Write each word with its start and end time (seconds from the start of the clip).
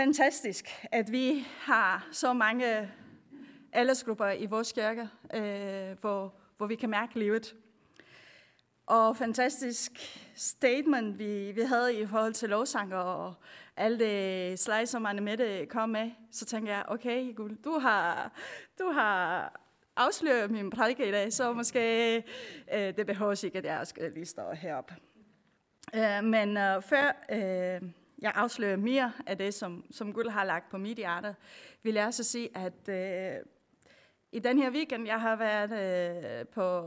fantastisk, 0.00 0.86
at 0.92 1.12
vi 1.12 1.46
har 1.58 2.08
så 2.12 2.32
mange 2.32 2.90
aldersgrupper 3.72 4.30
i 4.30 4.46
vores 4.46 4.72
kirke, 4.72 5.08
øh, 5.34 5.98
hvor, 6.00 6.34
hvor 6.56 6.66
vi 6.66 6.74
kan 6.74 6.90
mærke 6.90 7.18
livet. 7.18 7.54
Og 8.86 9.16
fantastisk 9.16 9.92
statement, 10.34 11.18
vi, 11.18 11.52
vi 11.52 11.60
havde 11.60 12.00
i 12.00 12.06
forhold 12.06 12.32
til 12.32 12.48
lovsanger 12.48 12.96
og 12.96 13.34
alle 13.76 13.98
de 13.98 14.56
slides, 14.56 14.88
som 14.88 15.06
Anne 15.06 15.20
Mette 15.20 15.66
kom 15.66 15.88
med. 15.88 16.10
Så 16.30 16.44
tænker 16.44 16.72
jeg, 16.72 16.84
okay, 16.88 17.34
Gud, 17.34 17.56
du 17.64 17.78
har, 17.78 18.32
du 18.78 18.90
har 18.90 19.52
afsløret 19.96 20.50
min 20.50 20.70
prædike 20.70 21.08
i 21.08 21.12
dag, 21.12 21.32
så 21.32 21.52
måske 21.52 22.16
øh, 22.74 22.96
det 22.96 23.06
behøver 23.06 23.44
ikke, 23.44 23.58
at 23.58 23.64
jeg 23.64 23.86
skal 23.86 24.12
lige 24.12 24.26
stå 24.26 24.52
heroppe. 24.52 24.94
Øh, 25.94 26.24
men 26.24 26.56
øh, 26.56 26.82
før 26.82 27.26
øh, 27.30 27.90
jeg 28.20 28.32
afslører 28.34 28.76
mere 28.76 29.12
af 29.26 29.38
det, 29.38 29.54
som, 29.54 29.84
som 29.90 30.12
Gud 30.12 30.30
har 30.30 30.44
lagt 30.44 30.70
på 30.70 30.78
mit 30.78 30.96
hjerte, 30.96 31.34
vil 31.82 31.94
jeg 31.94 32.14
så 32.14 32.24
sige, 32.24 32.48
at 32.56 32.88
øh, 32.88 33.44
i 34.32 34.38
den 34.38 34.58
her 34.58 34.70
weekend, 34.70 35.06
jeg 35.06 35.20
har 35.20 35.36
været 35.36 35.72
øh, 35.72 36.46
på, 36.46 36.82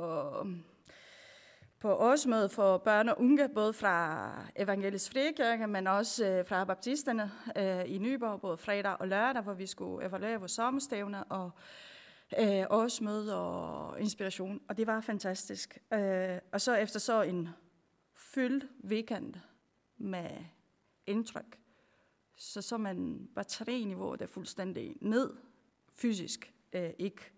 på 1.79 1.95
årsmøde 1.95 2.49
for 2.49 2.77
børn 2.77 3.09
og 3.09 3.19
unge, 3.19 3.49
både 3.49 3.73
fra 3.73 4.29
Evangelisk 4.55 5.11
Frikirke, 5.11 5.67
men 5.67 5.87
også 5.87 6.25
øh, 6.25 6.45
fra 6.45 6.63
baptisterne 6.63 7.31
øh, 7.57 7.85
i 7.85 7.97
Nyborg, 7.97 8.41
både 8.41 8.57
fredag 8.57 8.95
og 8.99 9.07
lørdag, 9.07 9.41
hvor 9.41 9.53
vi 9.53 9.67
skulle 9.67 10.07
evaluere 10.07 10.39
vores 10.39 10.51
sommerstævne 10.51 11.23
og 11.23 11.51
øh, 12.39 12.65
årsmøde 12.69 13.37
og 13.37 14.01
inspiration. 14.01 14.61
Og 14.67 14.77
det 14.77 14.87
var 14.87 15.01
fantastisk. 15.01 15.77
Øh, 15.93 16.37
og 16.51 16.61
så 16.61 16.75
efter 16.75 16.99
så 16.99 17.21
en 17.21 17.49
fyldt 18.15 18.65
weekend 18.83 19.33
med 19.97 20.29
indtryk, 21.07 21.59
så 22.35 22.61
så 22.61 22.77
man 22.77 23.27
batteriniveauet 23.35 24.21
er 24.21 24.27
fuldstændig 24.27 24.95
ned 25.01 25.33
fysisk, 25.93 26.53
øh, 26.73 26.89
ikke 26.99 27.31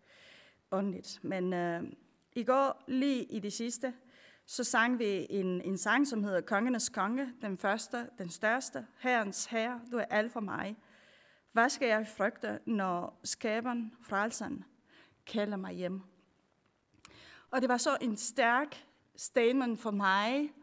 åndeligt. 0.72 1.20
Men 1.24 1.54
øh, 1.54 1.84
i 2.36 2.44
går, 2.44 2.84
lige 2.88 3.24
i 3.24 3.40
det 3.40 3.54
sidste, 3.54 3.94
så 4.46 4.64
sang 4.64 5.00
vi 5.00 5.28
en, 5.30 5.62
en 5.62 5.78
sang, 5.78 6.08
som 6.08 6.24
hedder 6.24 6.42
Kongenes 6.42 6.90
Konge, 6.90 7.34
den 7.42 7.58
første, 7.58 8.10
den 8.18 8.30
største, 8.30 8.88
Herrens 9.00 9.46
Herre, 9.46 9.82
du 9.92 9.98
er 9.98 10.06
alt 10.06 10.32
for 10.32 10.40
mig. 10.40 10.78
Hvad 11.52 11.70
skal 11.70 11.88
jeg 11.88 12.08
frygte, 12.08 12.60
når 12.66 13.20
skaberen, 13.24 13.94
frelseren, 14.02 14.64
kalder 15.26 15.58
mig 15.58 15.74
hjem? 15.74 16.02
Og 17.52 17.62
det 17.62 17.70
var 17.70 17.78
så 17.78 17.98
en 18.02 18.18
stærk 18.18 18.86
statement 19.16 19.80
for 19.80 19.92
mig, 19.92 20.54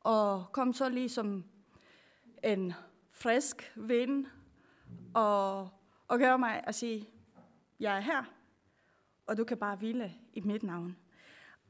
og 0.00 0.46
kom 0.52 0.72
så 0.72 0.88
ligesom 0.88 1.44
en 2.42 2.72
frisk 3.10 3.72
vind, 3.76 4.26
og, 5.14 5.68
og 6.08 6.18
gøre 6.18 6.38
mig 6.38 6.64
at 6.66 6.74
sige, 6.74 7.08
jeg 7.80 7.96
er 7.96 8.00
her, 8.00 8.24
og 9.26 9.36
du 9.36 9.44
kan 9.44 9.56
bare 9.56 9.76
hvile 9.76 10.12
i 10.32 10.40
mit 10.40 10.62
navn. 10.62 10.96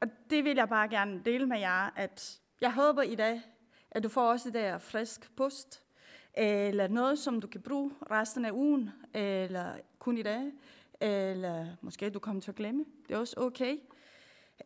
Og 0.00 0.09
det 0.31 0.44
vil 0.44 0.56
jeg 0.56 0.69
bare 0.69 0.89
gerne 0.89 1.22
dele 1.25 1.47
med 1.47 1.59
jer, 1.59 1.91
at 1.97 2.41
jeg 2.61 2.72
håber 2.72 3.03
i 3.03 3.14
dag, 3.14 3.42
at 3.91 4.03
du 4.03 4.09
får 4.09 4.31
også 4.31 4.48
det 4.48 4.55
der 4.55 4.78
frisk 4.78 5.37
post, 5.37 5.83
eller 6.34 6.89
noget, 6.89 7.19
som 7.19 7.41
du 7.41 7.47
kan 7.47 7.62
bruge 7.62 7.92
resten 8.11 8.44
af 8.44 8.50
ugen, 8.50 8.91
eller 9.14 9.75
kun 9.98 10.19
i 10.19 10.22
dag, 10.22 10.53
eller 11.00 11.67
måske 11.81 12.11
du 12.11 12.19
kommer 12.19 12.42
til 12.42 12.50
at 12.50 12.56
glemme. 12.56 12.84
Det 13.09 13.14
er 13.14 13.19
også 13.19 13.34
okay. 13.37 13.77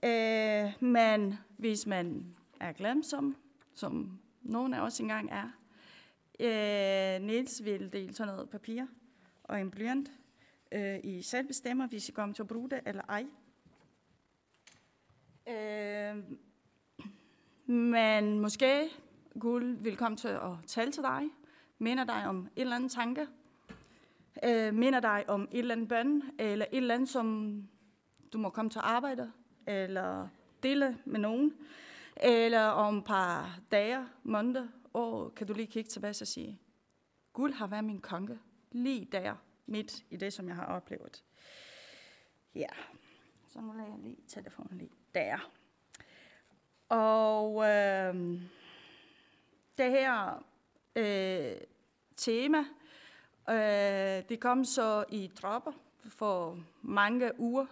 Øh, 0.02 0.82
men 0.82 1.38
hvis 1.56 1.86
man 1.86 2.36
er 2.60 2.72
glemsom, 2.72 3.36
som 3.74 4.18
nogen 4.42 4.74
af 4.74 4.80
os 4.80 5.00
engang 5.00 5.30
er, 5.30 5.50
øh, 6.40 7.22
Niels 7.26 7.64
vil 7.64 7.92
dele 7.92 8.14
sådan 8.14 8.34
noget 8.34 8.50
papir 8.50 8.86
og 9.44 9.60
en 9.60 9.70
blyant. 9.70 10.10
Øh, 10.72 10.98
I 11.04 11.22
selv 11.22 11.46
bestemmer, 11.46 11.86
hvis 11.86 12.08
I 12.08 12.12
kommer 12.12 12.34
til 12.34 12.42
at 12.42 12.48
bruge 12.48 12.70
det 12.70 12.80
eller 12.86 13.02
ej. 13.08 13.26
Øh, 15.48 16.16
men 17.66 18.40
måske 18.40 18.88
guld 19.38 19.76
vil 19.76 19.96
komme 19.96 20.16
til 20.16 20.28
at 20.28 20.52
tale 20.66 20.92
til 20.92 21.02
dig, 21.02 21.22
minder 21.78 22.04
dig 22.04 22.26
om 22.26 22.36
en 22.36 22.50
eller 22.56 22.76
anden 22.76 22.88
tanke, 22.88 23.26
øh, 24.44 24.74
minder 24.74 25.00
dig 25.00 25.24
om 25.28 25.48
et 25.52 25.58
eller 25.58 25.74
andet 25.74 25.88
bøn, 25.88 26.22
eller 26.38 26.66
et 26.72 26.76
eller 26.76 26.94
andet, 26.94 27.08
som 27.08 27.56
du 28.32 28.38
må 28.38 28.50
komme 28.50 28.70
til 28.70 28.78
at 28.78 28.84
arbejde, 28.84 29.32
eller 29.66 30.28
dele 30.62 30.98
med 31.04 31.20
nogen, 31.20 31.54
eller 32.16 32.64
om 32.64 32.98
et 32.98 33.04
par 33.04 33.58
dage, 33.70 34.06
måneder, 34.22 34.68
år, 34.94 35.28
kan 35.28 35.46
du 35.46 35.52
lige 35.52 35.66
kigge 35.66 35.90
tilbage 35.90 36.22
og 36.22 36.26
sige, 36.26 36.60
Gud 37.32 37.50
har 37.50 37.66
været 37.66 37.84
min 37.84 38.00
konge, 38.00 38.38
lige 38.72 39.04
der, 39.12 39.36
midt 39.66 40.04
i 40.10 40.16
det, 40.16 40.32
som 40.32 40.48
jeg 40.48 40.56
har 40.56 40.64
oplevet. 40.66 41.24
Ja, 42.54 42.68
så 43.48 43.60
nu 43.60 43.72
lader 43.72 43.88
jeg 43.88 43.98
lige 43.98 44.16
telefonen 44.28 44.78
lige 44.78 44.92
der. 45.14 45.50
Og 46.88 47.64
øh, 47.64 48.14
det 49.78 49.90
her 49.90 50.44
øh, 50.96 51.60
tema, 52.16 52.58
øh, 53.50 54.28
det 54.28 54.40
kom 54.40 54.64
så 54.64 55.04
i 55.08 55.30
dropper 55.42 55.72
for 55.98 56.58
mange 56.82 57.40
uger. 57.40 57.66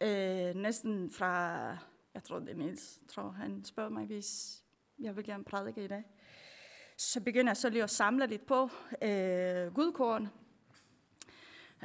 Øh, 0.00 0.54
næsten 0.54 1.10
fra, 1.10 1.66
jeg 2.14 2.22
tror 2.24 2.38
det 2.38 2.48
er 2.48 2.54
Niels, 2.54 3.00
tror 3.08 3.30
han 3.30 3.64
spørger 3.64 3.90
mig, 3.90 4.06
hvis 4.06 4.62
jeg 4.98 5.16
vil 5.16 5.24
gerne 5.24 5.44
prædike 5.44 5.84
i 5.84 5.88
dag. 5.88 6.04
Så 6.96 7.20
begynder 7.20 7.50
jeg 7.50 7.56
så 7.56 7.68
lige 7.68 7.82
at 7.82 7.90
samle 7.90 8.26
lidt 8.26 8.46
på 8.46 8.70
øh, 9.02 9.74
gudkorn, 9.74 10.28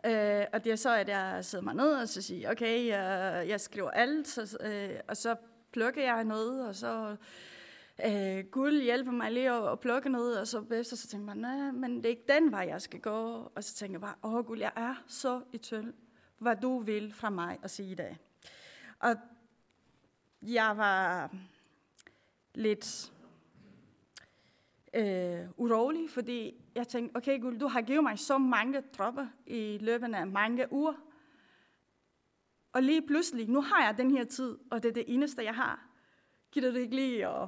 Øh, 0.06 0.46
og 0.54 0.64
det 0.64 0.72
er 0.72 0.76
så, 0.76 0.96
at 0.96 1.10
jeg 1.10 1.46
sidder 1.46 1.64
mig 1.64 1.74
ned 1.74 1.96
og 1.96 2.10
så 2.10 2.22
siger, 2.22 2.52
okay, 2.52 2.88
jeg, 2.88 3.46
jeg 3.48 3.62
skriver 3.62 3.92
alt, 3.92 4.28
så, 4.28 4.58
øh, 4.62 5.00
og 5.08 5.18
så 5.18 5.36
plukker 5.72 6.04
jeg 6.04 6.24
noget, 6.24 6.68
og 6.68 6.76
så 6.76 7.16
øh, 8.06 8.46
Gud 8.52 8.82
hjælper 8.82 9.12
mig 9.12 9.32
lige 9.32 9.52
at, 9.52 9.72
at 9.72 9.80
plukke 9.80 10.10
noget, 10.10 10.40
og 10.40 10.48
så 10.48 10.62
bagefter 10.62 10.96
så 10.96 11.08
tænker 11.08 11.26
man, 11.26 11.38
nej, 11.38 11.72
men 11.72 11.98
det 11.98 12.06
er 12.06 12.10
ikke 12.10 12.34
den 12.34 12.52
vej, 12.52 12.66
jeg 12.70 12.82
skal 12.82 13.00
gå. 13.00 13.52
Og 13.56 13.64
så 13.64 13.76
tænker 13.76 13.94
jeg 13.94 14.02
bare, 14.02 14.16
åh 14.24 14.46
Gud, 14.46 14.58
jeg 14.58 14.72
er 14.76 14.96
så 15.08 15.42
i 15.54 15.58
tøl, 15.58 15.94
hvad 16.38 16.56
du 16.56 16.80
vil 16.80 17.14
fra 17.14 17.30
mig 17.30 17.60
at 17.64 17.72
sige 17.72 17.92
i 17.92 17.96
dag. 17.96 18.18
Og 19.00 19.16
jeg 20.42 20.78
var 20.78 21.32
lidt 22.56 23.12
øh, 24.94 25.50
urolig, 25.58 26.10
fordi 26.10 26.56
jeg 26.76 26.88
tænkte, 26.88 27.18
okay 27.18 27.42
Gud, 27.42 27.58
du 27.58 27.68
har 27.68 27.82
givet 27.82 28.04
mig 28.04 28.20
så 28.20 28.38
mange 28.38 28.82
tropper 28.94 29.28
i 29.46 29.78
løbet 29.82 30.16
af 30.16 30.28
mange 30.28 30.74
uger. 30.74 30.94
Og 32.74 32.84
lige 32.84 33.08
pludselig, 33.08 33.50
nu 33.50 33.62
har 33.62 33.86
jeg 33.86 33.98
den 33.98 34.12
her 34.12 34.24
tid, 34.24 34.58
og 34.72 34.84
det 34.84 34.90
er 34.90 34.94
det 34.94 35.06
eneste, 35.08 35.44
jeg 35.44 35.56
har. 35.56 35.86
Giver 36.52 36.72
du 36.72 36.78
ikke 36.78 36.96
lige 36.96 37.28
at, 37.28 37.48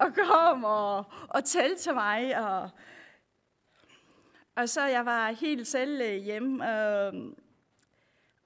at 0.00 0.14
komme 0.14 0.68
og, 0.68 1.04
og 1.28 1.44
tælle 1.44 1.76
til 1.76 1.94
mig? 1.94 2.38
Og, 2.38 2.70
og 4.56 4.68
så 4.68 4.86
jeg 4.86 5.06
var 5.06 5.30
helt 5.30 5.66
selv 5.66 6.00
øh, 6.00 6.14
hjemme, 6.14 6.70
øh, 6.70 7.32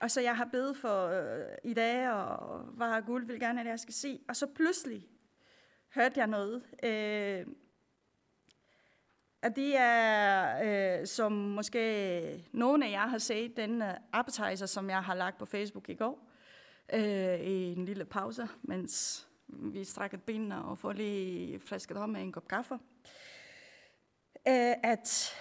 og 0.00 0.10
så 0.10 0.20
jeg 0.20 0.36
har 0.36 0.44
bedt 0.44 0.78
for 0.78 1.06
øh, 1.06 1.44
i 1.64 1.74
dag, 1.74 2.10
og 2.10 2.60
var 2.78 3.00
Gud 3.00 3.20
vil 3.20 3.40
gerne, 3.40 3.60
at 3.60 3.66
jeg 3.66 3.80
skal 3.80 3.94
se. 3.94 4.20
Og 4.28 4.36
så 4.36 4.46
pludselig 4.46 5.06
hørte 5.94 6.20
jeg 6.20 6.26
noget. 6.26 6.62
Øh, 6.82 7.46
at 9.42 9.56
det 9.56 9.76
er, 9.76 11.00
øh, 11.00 11.06
som 11.06 11.32
måske 11.32 12.48
nogen 12.52 12.82
af 12.82 12.90
jer 12.90 13.06
har 13.06 13.18
set, 13.18 13.56
den 13.56 13.82
uh, 13.82 13.88
appetizer, 14.12 14.66
som 14.66 14.90
jeg 14.90 15.02
har 15.02 15.14
lagt 15.14 15.38
på 15.38 15.46
Facebook 15.46 15.88
i 15.88 15.94
går, 15.94 16.28
øh, 16.92 17.40
i 17.40 17.72
en 17.72 17.84
lille 17.84 18.04
pause, 18.04 18.48
mens 18.62 19.26
vi 19.48 19.84
strækker 19.84 20.18
benene 20.18 20.64
og 20.64 20.78
får 20.78 20.92
lige 20.92 21.60
flasket 21.60 21.96
om 21.96 22.08
med 22.08 22.20
en 22.20 22.32
kop 22.32 22.48
kaffe. 22.48 22.74
Øh, 24.48 24.74
at 24.82 25.34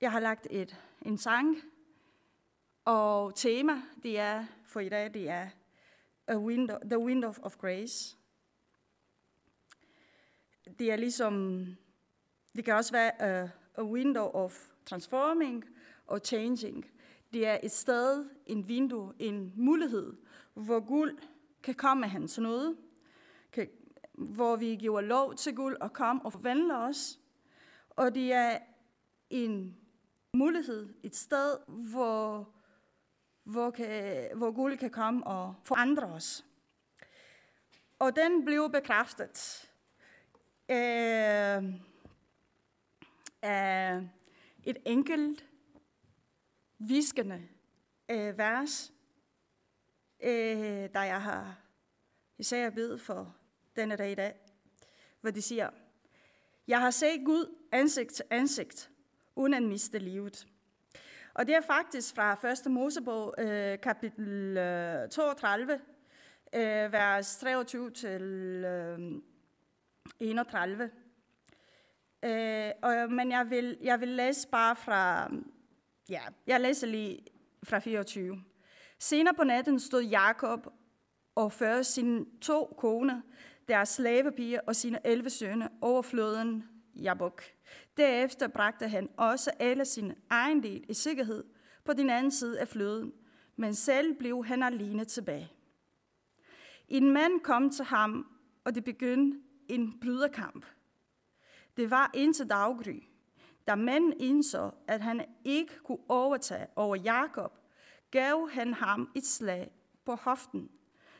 jeg 0.00 0.12
har 0.12 0.20
lagt 0.20 0.46
et, 0.50 0.76
en 1.02 1.18
sang, 1.18 1.56
og 2.84 3.34
tema, 3.34 3.82
det 4.02 4.18
er 4.18 4.44
for 4.64 4.80
i 4.80 4.88
dag, 4.88 5.14
det 5.14 5.28
er 5.28 5.48
a 6.26 6.36
window, 6.36 6.78
The 6.84 6.98
Window 6.98 7.32
of 7.42 7.56
Grace. 7.56 8.16
Det 10.78 10.92
er 10.92 10.96
ligesom 10.96 11.66
det 12.56 12.64
kan 12.64 12.74
også 12.74 12.92
være 12.92 13.42
uh, 13.44 13.50
a 13.74 13.82
window 13.82 14.24
of 14.24 14.68
transforming 14.86 15.64
og 16.06 16.20
changing. 16.24 16.86
Det 17.32 17.46
er 17.46 17.58
et 17.62 17.72
sted, 17.72 18.26
en 18.46 18.68
vindue, 18.68 19.12
en 19.18 19.52
mulighed, 19.56 20.12
hvor 20.54 20.80
guld 20.80 21.18
kan 21.62 21.74
komme 21.74 22.00
med 22.00 22.08
hans 22.08 22.38
nåde, 22.38 22.76
kan, 23.52 23.68
hvor 24.12 24.56
vi 24.56 24.66
giver 24.66 25.00
lov 25.00 25.34
til 25.34 25.54
guld 25.54 25.76
at 25.80 25.92
komme 25.92 26.24
og 26.24 26.32
forvandle 26.32 26.76
os. 26.76 27.20
Og 27.90 28.14
det 28.14 28.32
er 28.32 28.58
en 29.30 29.76
mulighed, 30.34 30.94
et 31.02 31.16
sted, 31.16 31.56
hvor, 31.68 32.48
hvor, 33.44 33.70
kan, 33.70 34.28
hvor 34.36 34.50
guld 34.50 34.78
kan 34.78 34.90
komme 34.90 35.26
og 35.26 35.54
forandre 35.64 36.06
os. 36.06 36.44
Og 37.98 38.16
den 38.16 38.44
blev 38.44 38.70
bekræftet. 38.70 39.68
Øh, 40.70 41.80
af 43.42 44.08
et 44.64 44.76
enkelt, 44.84 45.46
viskende 46.78 47.48
øh, 48.10 48.38
vers, 48.38 48.92
øh, 50.22 50.88
der 50.94 51.02
jeg 51.02 51.22
har 51.22 51.58
især 52.38 52.70
bedt 52.70 53.02
for 53.02 53.36
denne 53.76 53.96
dag 53.96 54.12
i 54.12 54.14
dag, 54.14 54.34
hvor 55.20 55.30
de 55.30 55.42
siger, 55.42 55.70
jeg 56.68 56.80
har 56.80 56.90
set 56.90 57.24
Gud 57.24 57.56
ansigt 57.72 58.12
til 58.12 58.24
ansigt, 58.30 58.90
uden 59.36 59.54
at 59.54 59.62
miste 59.62 59.98
livet. 59.98 60.46
Og 61.34 61.46
det 61.46 61.54
er 61.54 61.60
faktisk 61.60 62.14
fra 62.14 62.48
1. 62.66 62.72
Mosebog, 62.72 63.34
øh, 63.38 63.80
kapitel 63.80 64.56
øh, 64.56 65.08
32, 65.08 65.80
øh, 66.54 66.92
vers 66.92 67.36
23 67.36 67.90
til 67.90 68.22
øh, 68.64 68.98
31. 70.20 70.90
Øh, 72.22 72.70
og, 72.82 73.12
men 73.12 73.30
jeg 73.30 73.50
vil, 73.50 73.78
jeg 73.82 74.00
vil 74.00 74.08
læse 74.08 74.48
bare 74.48 74.76
fra, 74.76 75.30
ja, 76.08 76.20
jeg 76.46 76.60
læser 76.60 76.86
lige 76.86 77.18
fra 77.62 77.78
24. 77.78 78.42
Senere 78.98 79.34
på 79.34 79.44
natten 79.44 79.80
stod 79.80 80.02
Jakob 80.02 80.66
og 81.34 81.52
førte 81.52 81.84
sine 81.84 82.26
to 82.40 82.74
koner, 82.78 83.20
deres 83.68 83.88
slavepiger 83.88 84.60
og 84.66 84.76
sine 84.76 85.06
11 85.06 85.30
sønner 85.30 85.68
over 85.80 86.02
floden 86.02 86.64
Jabok. 86.94 87.42
Derefter 87.96 88.48
bragte 88.48 88.88
han 88.88 89.08
også 89.16 89.50
alle 89.58 89.84
sin 89.84 90.12
egen 90.30 90.62
del 90.62 90.84
i 90.88 90.94
sikkerhed 90.94 91.44
på 91.84 91.92
den 91.92 92.10
anden 92.10 92.30
side 92.30 92.60
af 92.60 92.68
floden, 92.68 93.12
men 93.56 93.74
selv 93.74 94.14
blev 94.14 94.44
han 94.44 94.62
alene 94.62 95.04
tilbage. 95.04 95.52
En 96.88 97.10
mand 97.10 97.40
kom 97.40 97.70
til 97.70 97.84
ham, 97.84 98.26
og 98.64 98.74
det 98.74 98.84
begyndte 98.84 99.38
en 99.68 100.00
bryderkamp. 100.00 100.66
Det 101.80 101.90
var 101.90 102.10
indtil 102.14 102.50
daggry. 102.50 103.02
Da 103.66 103.74
manden 103.74 104.12
indså, 104.20 104.70
at 104.86 105.00
han 105.00 105.24
ikke 105.44 105.78
kunne 105.84 105.98
overtage 106.08 106.66
over 106.76 106.96
Jakob, 106.96 107.58
gav 108.10 108.50
han 108.50 108.74
ham 108.74 109.10
et 109.14 109.26
slag 109.26 109.70
på 110.04 110.14
hoften, 110.14 110.70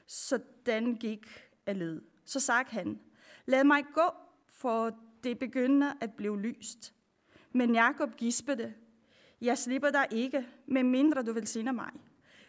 så 0.06 0.40
den 0.66 0.96
gik 0.96 1.26
af 1.66 1.78
led. 1.78 2.02
Så 2.24 2.40
sagde 2.40 2.64
han, 2.68 3.00
lad 3.46 3.64
mig 3.64 3.84
gå, 3.94 4.10
for 4.46 4.90
det 5.24 5.38
begynder 5.38 5.92
at 6.00 6.12
blive 6.14 6.40
lyst. 6.40 6.94
Men 7.52 7.74
Jakob 7.74 8.16
gispede, 8.16 8.74
jeg 9.40 9.58
slipper 9.58 9.90
dig 9.90 10.06
ikke, 10.10 10.46
medmindre 10.66 11.22
du 11.22 11.32
vil 11.32 11.46
sige 11.46 11.72
mig. 11.72 11.92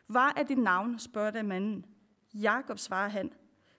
Hvad 0.08 0.32
er 0.38 0.44
dit 0.44 0.58
navn, 0.58 1.00
spørger 1.00 1.44
manden. 1.44 1.86
Jakob 2.34 2.80
svarer 2.80 3.10
han, 3.10 3.34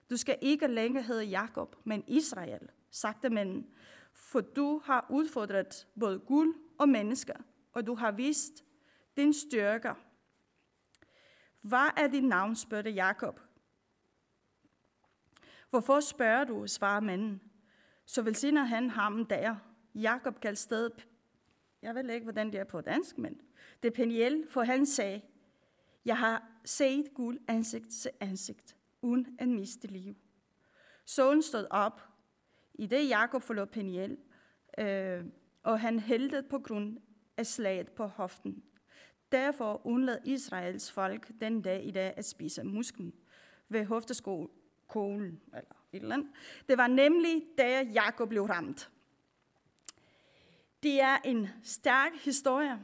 du 0.09 0.17
skal 0.17 0.37
ikke 0.41 0.67
længere 0.67 1.03
hedde 1.03 1.23
Jakob, 1.23 1.75
men 1.83 2.03
Israel, 2.07 2.69
sagde 2.91 3.29
manden, 3.29 3.67
for 4.13 4.41
du 4.41 4.81
har 4.85 5.05
udfordret 5.09 5.87
både 5.99 6.19
guld 6.19 6.55
og 6.77 6.89
mennesker, 6.89 7.35
og 7.73 7.87
du 7.87 7.95
har 7.95 8.11
vist 8.11 8.63
din 9.17 9.33
styrke. 9.33 9.93
Hvad 11.61 11.89
er 11.97 12.07
dit 12.07 12.23
navn, 12.23 12.55
spurgte 12.55 12.89
Jakob. 12.89 13.39
Hvorfor 15.69 15.99
spørger 15.99 16.43
du, 16.43 16.67
svarer 16.67 16.99
manden. 16.99 17.41
Så 18.05 18.21
velsigner 18.21 18.63
han 18.63 18.89
ham 18.89 19.25
der. 19.25 19.55
Jakob 19.95 20.39
kaldte 20.39 20.61
stedet, 20.61 21.07
jeg 21.81 21.95
ved 21.95 22.09
ikke, 22.09 22.23
hvordan 22.23 22.51
det 22.51 22.59
er 22.59 22.63
på 22.63 22.81
dansk, 22.81 23.17
men 23.17 23.41
det 23.83 23.89
er 23.89 23.95
Peniel, 23.95 24.45
for 24.49 24.63
han 24.63 24.85
sagde, 24.85 25.21
jeg 26.05 26.17
har 26.17 26.43
set 26.65 27.13
guld 27.13 27.39
ansigt 27.47 27.89
til 27.89 28.11
ansigt, 28.19 28.77
uden 29.01 29.35
at 29.39 29.47
miste 29.47 29.87
liv. 29.87 30.15
Solen 31.05 31.41
stod 31.41 31.67
op, 31.69 32.12
i 32.73 32.85
det 32.85 33.09
Jakob 33.09 33.41
forlod 33.41 33.65
Peniel, 33.65 34.17
øh, 34.77 35.25
og 35.63 35.79
han 35.79 35.99
hældte 35.99 36.43
på 36.49 36.59
grund 36.59 36.97
af 37.37 37.45
slaget 37.45 37.91
på 37.91 38.05
hoften. 38.05 38.63
Derfor 39.31 39.87
undlod 39.87 40.17
Israels 40.25 40.91
folk 40.91 41.31
den 41.41 41.61
dag 41.61 41.85
i 41.85 41.91
dag 41.91 42.13
at 42.17 42.25
spise 42.25 42.63
musken 42.63 43.13
ved 43.69 43.85
hofteskolen, 43.85 45.41
eller 45.53 45.75
et 45.93 46.01
eller 46.01 46.15
andet. 46.15 46.31
Det 46.69 46.77
var 46.77 46.87
nemlig 46.87 47.43
da 47.57 47.81
Jakob 47.81 48.29
blev 48.29 48.43
ramt. 48.43 48.91
Det 50.83 51.01
er 51.01 51.17
en 51.25 51.47
stærk 51.63 52.11
historie. 52.23 52.79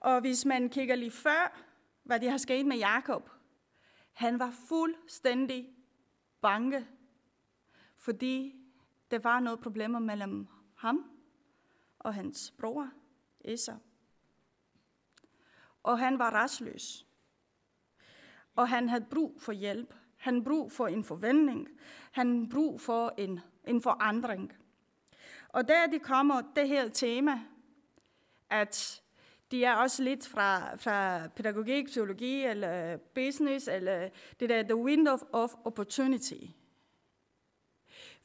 Og 0.00 0.20
hvis 0.20 0.44
man 0.44 0.68
kigger 0.68 0.94
lige 0.94 1.10
før, 1.10 1.62
hvad 2.02 2.20
det 2.20 2.30
har 2.30 2.38
sket 2.38 2.66
med 2.66 2.76
Jakob, 2.76 3.30
han 4.12 4.38
var 4.38 4.50
fuldstændig 4.68 5.68
bange, 6.40 6.86
fordi 7.96 8.55
der 9.10 9.18
var 9.18 9.40
noget 9.40 9.60
problemer 9.60 9.98
mellem 9.98 10.46
ham 10.74 11.10
og 11.98 12.14
hans 12.14 12.54
bror, 12.58 12.90
Esa. 13.40 13.72
Og 15.82 15.98
han 15.98 16.18
var 16.18 16.30
rastløs. 16.30 17.06
Og 18.56 18.68
han 18.68 18.88
havde 18.88 19.04
brug 19.10 19.36
for 19.38 19.52
hjælp. 19.52 19.94
Han 20.16 20.44
brug 20.44 20.72
for 20.72 20.86
en 20.86 21.04
forventning. 21.04 21.68
Han 22.12 22.48
brug 22.48 22.80
for 22.80 23.14
en, 23.18 23.40
en 23.64 23.82
forandring. 23.82 24.52
Og 25.48 25.68
der 25.68 25.86
det 25.86 26.02
kommer 26.02 26.42
det 26.56 26.68
her 26.68 26.88
tema, 26.88 27.40
at 28.50 29.02
de 29.50 29.64
er 29.64 29.74
også 29.74 30.02
lidt 30.02 30.28
fra, 30.28 30.76
fra 30.76 31.28
pædagogik, 31.28 31.86
psykologi 31.86 32.44
eller 32.44 32.96
business, 32.96 33.68
eller 33.68 34.08
det 34.40 34.48
der 34.48 34.62
the 34.62 34.76
window 34.76 35.16
of 35.32 35.54
opportunity. 35.64 36.46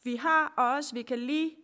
Vi 0.04 0.16
har 0.16 0.54
også, 0.58 0.94
vi 0.94 1.02
kan 1.02 1.20
lige 1.20 1.56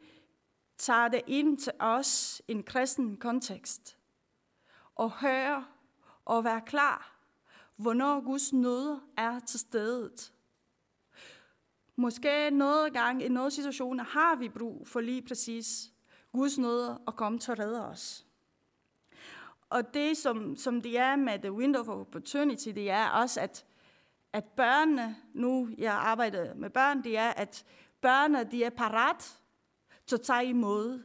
tage 0.77 1.09
det 1.09 1.21
ind 1.27 1.57
til 1.57 1.73
os 1.79 2.41
i 2.47 2.51
en 2.51 2.63
kristen 2.63 3.17
kontekst, 3.17 3.97
og 4.95 5.11
høre 5.11 5.65
og 6.25 6.43
være 6.43 6.61
klar, 6.61 7.17
hvornår 7.75 8.21
Guds 8.21 8.53
nåde 8.53 9.01
er 9.17 9.39
til 9.39 9.59
stedet. 9.59 10.33
Måske 11.95 12.49
noget 12.49 12.93
gang 12.93 13.23
i 13.23 13.27
nogle 13.27 13.51
situationer 13.51 14.03
har 14.03 14.35
vi 14.35 14.49
brug 14.49 14.87
for 14.87 15.01
lige 15.01 15.21
præcis 15.21 15.93
Guds 16.31 16.57
nåde 16.57 17.01
at 17.07 17.15
komme 17.15 17.39
til 17.39 17.51
at 17.51 17.59
redde 17.59 17.87
os. 17.87 18.25
Og 19.69 19.93
det, 19.93 20.17
som, 20.17 20.55
som 20.55 20.81
det 20.81 20.97
er 20.97 21.15
med 21.15 21.39
The 21.39 21.51
Window 21.51 21.81
of 21.81 21.87
Opportunity, 21.87 22.69
det 22.69 22.89
er 22.89 23.09
også, 23.09 23.41
at, 23.41 23.65
at 24.33 24.43
børnene, 24.45 25.15
nu 25.33 25.69
jeg 25.77 25.93
arbejder 25.93 26.53
med 26.53 26.69
børn, 26.69 27.03
det 27.03 27.17
er, 27.17 27.29
at 27.29 27.65
børnene 28.01 28.43
de 28.51 28.63
er 28.63 28.69
parat 28.69 29.39
til 30.07 30.15
at 30.15 30.21
tage 30.21 30.45
imod. 30.45 31.03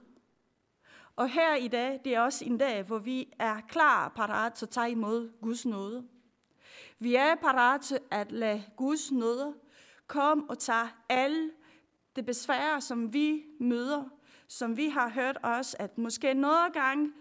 Og 1.16 1.28
her 1.28 1.54
i 1.54 1.68
dag, 1.68 2.00
det 2.04 2.14
er 2.14 2.20
også 2.20 2.44
en 2.44 2.58
dag, 2.58 2.82
hvor 2.82 2.98
vi 2.98 3.32
er 3.38 3.60
klar 3.60 4.08
parat 4.08 4.52
til 4.52 4.66
at 4.66 4.70
tage 4.70 4.90
imod 4.90 5.40
Guds 5.42 5.66
nåde. 5.66 6.08
Vi 6.98 7.14
er 7.14 7.34
parat 7.34 7.80
til 7.80 7.98
at 8.10 8.32
lade 8.32 8.64
Guds 8.76 9.12
nåde 9.12 9.54
komme 10.06 10.44
og 10.48 10.58
tage 10.58 10.88
alle 11.08 11.50
det 12.16 12.26
besvær, 12.26 12.80
som 12.80 13.12
vi 13.12 13.44
møder, 13.60 14.04
som 14.48 14.76
vi 14.76 14.88
har 14.88 15.08
hørt 15.08 15.38
os, 15.42 15.76
at 15.78 15.98
måske 15.98 16.34
nogle 16.34 16.70
gange 16.72 17.12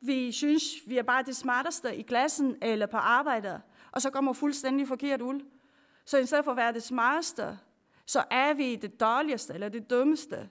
vi 0.00 0.32
synes, 0.32 0.64
vi 0.86 0.98
er 0.98 1.02
bare 1.02 1.22
det 1.22 1.36
smarteste 1.36 1.96
i 1.96 2.02
klassen 2.02 2.56
eller 2.62 2.86
på 2.86 2.96
arbejdet, 2.96 3.62
og 3.92 4.02
så 4.02 4.10
kommer 4.10 4.32
fuldstændig 4.32 4.88
forkert 4.88 5.20
ud. 5.22 5.40
Så 6.04 6.18
i 6.18 6.26
stedet 6.26 6.44
for 6.44 6.50
at 6.50 6.56
være 6.56 6.72
det 6.72 6.82
smarteste, 6.82 7.58
så 8.06 8.24
er 8.30 8.54
vi 8.54 8.76
det 8.76 9.00
dårligste 9.00 9.54
eller 9.54 9.68
det 9.68 9.90
dummeste. 9.90 10.50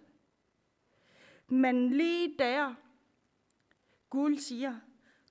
Men 1.47 1.89
lige 1.89 2.35
der, 2.39 2.75
Gud 4.09 4.35
siger, 4.35 4.79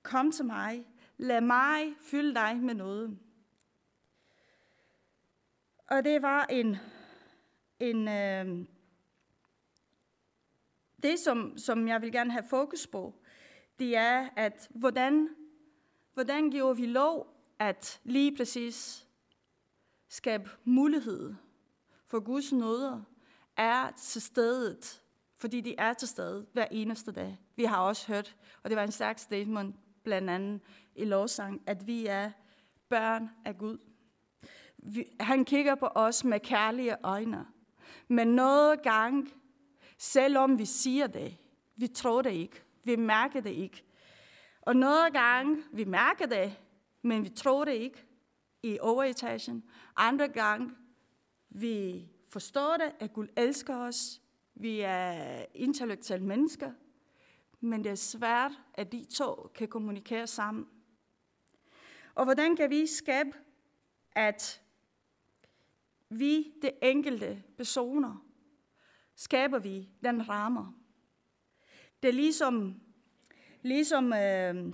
kom 0.03 0.31
til 0.31 0.45
mig, 0.45 0.87
lad 1.17 1.41
mig 1.41 1.95
fylde 1.99 2.33
dig 2.35 2.57
med 2.57 2.73
noget. 2.73 3.19
Og 5.87 6.03
det 6.03 6.21
var 6.21 6.45
en, 6.45 6.77
en 7.79 8.07
øh, 8.07 8.65
det, 11.03 11.19
som, 11.19 11.57
som 11.57 11.87
jeg 11.87 12.01
vil 12.01 12.11
gerne 12.11 12.31
have 12.31 12.47
fokus 12.49 12.87
på, 12.87 13.13
det 13.79 13.97
er, 13.97 14.29
at 14.35 14.67
hvordan, 14.69 15.29
hvordan 16.13 16.51
giver 16.51 16.73
vi 16.73 16.85
lov 16.85 17.33
at 17.59 18.01
lige 18.03 18.35
præcis 18.37 19.07
skabe 20.07 20.49
mulighed 20.63 21.35
for 22.13 22.19
Guds 22.19 22.51
nåder 22.51 23.01
er 23.57 23.91
til 23.91 24.21
stedet, 24.21 25.01
fordi 25.37 25.61
de 25.61 25.75
er 25.77 25.93
til 25.93 26.07
stede 26.07 26.45
hver 26.53 26.65
eneste 26.71 27.11
dag. 27.11 27.37
Vi 27.55 27.63
har 27.63 27.77
også 27.77 28.07
hørt, 28.07 28.35
og 28.63 28.69
det 28.69 28.77
var 28.77 28.83
en 28.83 28.91
stærk 28.91 29.19
statement 29.19 29.75
blandt 30.03 30.29
andet 30.29 30.61
i 30.95 31.05
lovsang, 31.05 31.61
at 31.67 31.87
vi 31.87 32.05
er 32.05 32.31
børn 32.89 33.29
af 33.45 33.57
Gud. 33.57 33.77
Vi, 34.77 35.05
han 35.19 35.45
kigger 35.45 35.75
på 35.75 35.85
os 35.85 36.23
med 36.23 36.39
kærlige 36.39 36.95
øjne. 37.03 37.45
Men 38.07 38.27
noget 38.27 38.81
gang, 38.81 39.31
selvom 39.97 40.59
vi 40.59 40.65
siger 40.65 41.07
det, 41.07 41.37
vi 41.75 41.87
tror 41.87 42.21
det 42.21 42.31
ikke. 42.31 42.63
Vi 42.83 42.95
mærker 42.95 43.41
det 43.41 43.51
ikke. 43.51 43.83
Og 44.61 44.75
noget 44.75 45.13
gang, 45.13 45.63
vi 45.71 45.83
mærker 45.83 46.25
det, 46.25 46.59
men 47.01 47.23
vi 47.23 47.29
tror 47.29 47.65
det 47.65 47.73
ikke 47.73 48.05
i 48.63 48.77
overetagen. 48.81 49.63
Andre 49.95 50.27
gange, 50.27 50.71
vi 51.53 52.07
forstår 52.29 52.77
det, 52.77 52.91
at 52.99 53.13
Gud 53.13 53.27
elsker 53.37 53.75
os. 53.75 54.21
Vi 54.55 54.79
er 54.79 55.45
intellektuelle 55.53 56.27
mennesker. 56.27 56.71
men 57.59 57.83
det 57.83 57.91
er 57.91 57.95
svært, 57.95 58.51
at 58.73 58.91
de 58.91 59.05
to 59.05 59.51
kan 59.55 59.67
kommunikere 59.67 60.27
sammen. 60.27 60.67
Og 62.15 62.23
hvordan 62.25 62.55
kan 62.55 62.69
vi 62.69 62.87
skabe, 62.87 63.31
at 64.11 64.61
vi, 66.09 66.53
det 66.61 66.71
enkelte 66.81 67.43
personer, 67.57 68.25
skaber 69.15 69.59
vi 69.59 69.89
den 70.03 70.29
rammer. 70.29 70.73
Det 72.03 72.09
er 72.09 72.13
ligesom, 72.13 72.81
ligesom 73.61 74.13
øh, 74.13 74.73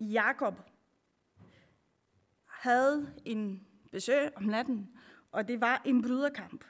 Jakob 0.00 0.54
havde 2.44 3.14
en 3.24 3.69
besøg 3.90 4.36
om 4.36 4.42
natten, 4.42 4.90
og 5.32 5.48
det 5.48 5.60
var 5.60 5.82
en 5.84 6.02
bryderkamp. 6.02 6.64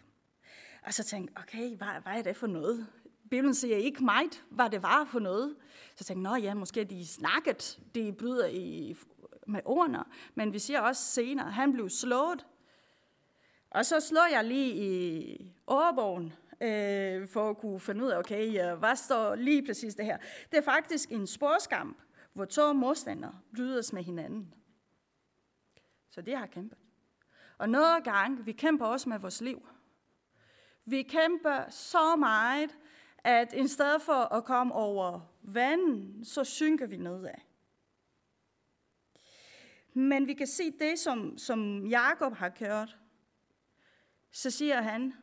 Og 0.83 0.95
så 0.95 1.05
tænkte 1.05 1.33
jeg, 1.37 1.43
okay, 1.43 1.77
hvad, 1.77 2.03
hvad 2.03 2.13
er 2.19 2.23
det 2.23 2.37
for 2.37 2.47
noget? 2.47 2.87
Bibelen 3.31 3.55
siger 3.55 3.77
ikke 3.77 4.05
meget, 4.05 4.45
hvad 4.51 4.71
det 4.71 4.83
var 4.83 5.05
for 5.05 5.19
noget. 5.19 5.57
Så 5.97 6.05
tænkte 6.05 6.31
jeg, 6.31 6.43
ja, 6.43 6.55
måske 6.55 6.85
de 6.85 7.07
snakket, 7.07 7.81
de 7.95 8.13
bryder 8.13 8.47
i, 8.47 8.97
med 9.47 9.61
ordene, 9.65 10.05
men 10.35 10.53
vi 10.53 10.59
siger 10.59 10.81
også 10.81 11.03
senere, 11.03 11.51
han 11.51 11.73
blev 11.73 11.89
slået. 11.89 12.47
Og 13.71 13.87
så 13.87 14.01
slår 14.01 14.29
jeg 14.33 14.45
lige 14.45 14.75
i 14.75 15.53
overbogen, 15.67 16.33
øh, 16.61 17.29
for 17.29 17.51
at 17.51 17.59
kunne 17.59 17.81
finde 17.81 18.05
ud 18.05 18.11
af, 18.11 18.19
okay, 18.19 18.75
hvad 18.75 18.97
står 18.97 19.35
lige 19.35 19.67
præcis 19.67 19.95
det 19.95 20.05
her. 20.05 20.19
Det 20.51 20.59
er 20.59 20.63
faktisk 20.63 21.11
en 21.13 21.27
sportskamp, 21.27 21.99
hvor 22.33 22.45
to 22.45 22.73
modstandere 22.73 23.39
brydes 23.57 23.93
med 23.93 24.03
hinanden. 24.03 24.55
Så 26.11 26.21
det 26.21 26.37
har 26.39 26.47
kæmpet. 26.47 26.79
Og 27.61 27.69
noget 27.69 28.05
gang, 28.05 28.47
vi 28.47 28.53
kæmper 28.53 28.87
også 28.87 29.09
med 29.09 29.19
vores 29.19 29.41
liv. 29.41 29.69
Vi 30.85 31.03
kæmper 31.03 31.71
så 31.71 32.17
meget, 32.17 32.79
at 33.19 33.53
i 33.53 33.69
stedet 33.69 34.03
for 34.03 34.13
at 34.13 34.45
komme 34.45 34.75
over 34.75 35.21
vandet, 35.43 36.27
så 36.27 36.45
synker 36.45 36.87
vi 36.87 36.97
nedad. 36.97 37.35
Men 39.93 40.27
vi 40.27 40.35
kan 40.35 40.47
se 40.47 40.71
det, 40.71 40.99
som, 40.99 41.39
som 41.39 41.87
Jakob 41.87 42.35
har 42.35 42.49
kørt. 42.49 42.99
Så 44.31 44.51
siger 44.51 44.81
han, 44.81 45.15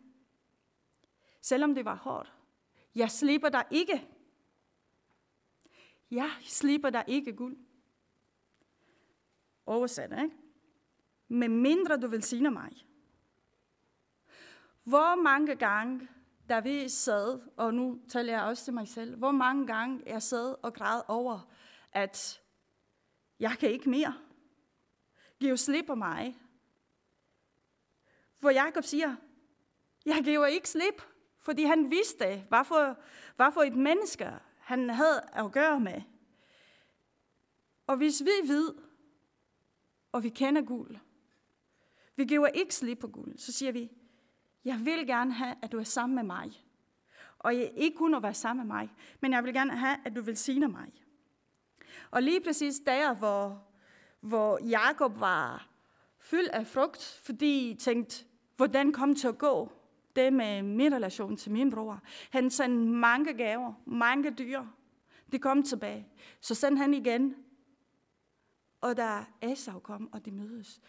selvom 1.42 1.76
det 1.76 1.86
var 1.86 1.96
hårdt, 1.96 2.34
jeg 2.96 3.12
slipper 3.12 3.50
dig 3.50 3.66
ikke. 3.72 4.08
Jeg 6.12 6.32
slipper 6.42 6.90
dig 6.90 7.04
ikke 7.08 7.34
guld. 7.34 7.58
Oversat, 9.66 10.12
ikke? 10.12 10.47
Med 11.28 11.50
mindre 11.50 11.98
du 11.98 12.08
vil 12.08 12.24
sige 12.24 12.50
mig. 12.52 12.88
Hvor 14.84 15.16
mange 15.16 15.56
gange, 15.56 16.08
da 16.50 16.60
vi 16.60 16.90
sad, 16.90 17.42
og 17.58 17.74
nu 17.74 18.02
taler 18.10 18.34
jeg 18.34 18.44
også 18.44 18.64
til 18.64 18.74
mig 18.74 18.88
selv, 18.88 19.16
hvor 19.16 19.32
mange 19.32 19.68
gange 19.68 20.04
jeg 20.06 20.22
sad 20.22 20.56
og 20.64 20.74
græd 20.74 21.02
over, 21.08 21.52
at 21.92 22.42
jeg 23.40 23.58
kan 23.60 23.70
ikke 23.70 23.90
mere. 23.90 24.14
Giv 25.40 25.58
slip 25.58 25.86
på 25.86 25.96
mig. 25.96 26.38
Hvor 28.40 28.50
Jakob 28.50 28.84
siger, 28.84 29.16
jeg 30.06 30.22
giver 30.24 30.46
ikke 30.46 30.70
slip, 30.70 31.02
fordi 31.40 31.64
han 31.64 31.92
vidste, 31.92 32.46
hvad 32.50 32.66
for, 32.66 32.98
hvad 33.36 33.52
for 33.52 33.62
et 33.62 33.76
menneske 33.76 34.32
han 34.60 34.90
havde 34.90 35.22
at 35.34 35.52
gøre 35.52 35.80
med. 35.80 36.02
Og 37.88 37.98
hvis 37.98 38.22
vi 38.22 38.48
ved, 38.48 38.76
og 40.12 40.24
vi 40.24 40.30
kender 40.30 40.62
guld, 40.62 40.98
vi 42.18 42.26
giver 42.26 42.48
ikke 42.48 42.76
slip 42.76 43.00
på 43.00 43.08
guld, 43.08 43.38
så 43.38 43.52
siger 43.52 43.72
vi, 43.72 43.92
jeg 44.66 44.86
vil 44.86 45.08
gerne 45.08 45.34
have, 45.34 45.56
at 45.62 45.72
du 45.72 45.80
er 45.80 45.84
sammen 45.84 46.16
med 46.16 46.24
mig. 46.24 46.52
Og 47.40 47.58
jeg 47.58 47.72
ikke 47.76 47.98
kun 47.98 48.16
at 48.16 48.24
være 48.24 48.34
sammen 48.34 48.68
med 48.68 48.76
mig, 48.76 48.94
men 49.22 49.32
jeg 49.32 49.44
vil 49.44 49.54
gerne 49.54 49.78
have, 49.78 49.98
at 50.06 50.16
du 50.16 50.22
vil 50.22 50.38
sige 50.38 50.68
mig. 50.68 50.92
Og 52.12 52.24
lige 52.24 52.42
præcis 52.42 52.80
der, 52.86 53.14
hvor, 53.14 53.64
hvor 54.22 54.60
Jakob 54.64 55.20
var 55.20 55.70
fyldt 56.20 56.50
af 56.50 56.68
frugt, 56.68 57.22
fordi 57.24 57.70
I 57.70 57.76
tænkte, 57.76 58.26
hvordan 58.56 58.94
kom 58.94 59.16
til 59.16 59.28
at 59.28 59.38
gå 59.38 59.72
det 60.16 60.34
med 60.34 60.62
min 60.62 60.94
relation 60.94 61.38
til 61.38 61.52
min 61.52 61.72
bror. 61.72 62.02
Han 62.30 62.50
sendte 62.50 62.92
mange 62.92 63.34
gaver, 63.34 63.74
mange 63.86 64.32
dyr. 64.32 64.64
De 65.32 65.40
kom 65.40 65.64
tilbage. 65.64 66.08
Så 66.42 66.56
sendte 66.56 66.80
han 66.80 66.94
igen. 66.94 67.36
Og 68.82 68.98
da 68.98 69.26
Esau 69.42 69.80
kom, 69.80 70.14
og 70.14 70.26
de 70.26 70.32
mødes, 70.32 70.82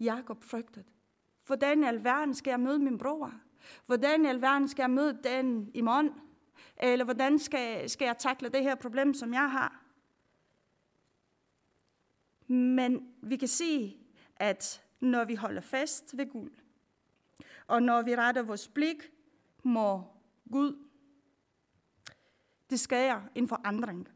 Jakob 0.00 0.44
frygtede. 0.44 0.84
Hvordan 1.46 1.82
i 1.82 1.86
alverden 1.86 2.34
skal 2.34 2.50
jeg 2.50 2.60
møde 2.60 2.78
min 2.78 2.98
bror? 2.98 3.32
Hvordan 3.86 4.24
i 4.24 4.28
alverden 4.28 4.68
skal 4.68 4.82
jeg 4.82 4.90
møde 4.90 5.18
den 5.24 5.70
i 5.74 5.80
morgen? 5.80 6.10
Eller 6.76 7.04
hvordan 7.04 7.38
skal, 7.38 7.90
skal 7.90 8.06
jeg 8.06 8.18
takle 8.18 8.48
det 8.48 8.62
her 8.62 8.74
problem, 8.74 9.14
som 9.14 9.34
jeg 9.34 9.50
har? 9.50 9.82
Men 12.52 13.14
vi 13.22 13.36
kan 13.36 13.48
se, 13.48 13.96
at 14.36 14.82
når 15.00 15.24
vi 15.24 15.34
holder 15.34 15.60
fast 15.60 16.16
ved 16.16 16.26
guld, 16.26 16.52
og 17.66 17.82
når 17.82 18.02
vi 18.02 18.16
retter 18.16 18.42
vores 18.42 18.68
blik 18.68 19.12
mod 19.62 20.02
Gud, 20.52 20.86
det 22.70 22.80
sker 22.80 23.22
en 23.34 23.48
forandring. 23.48 24.08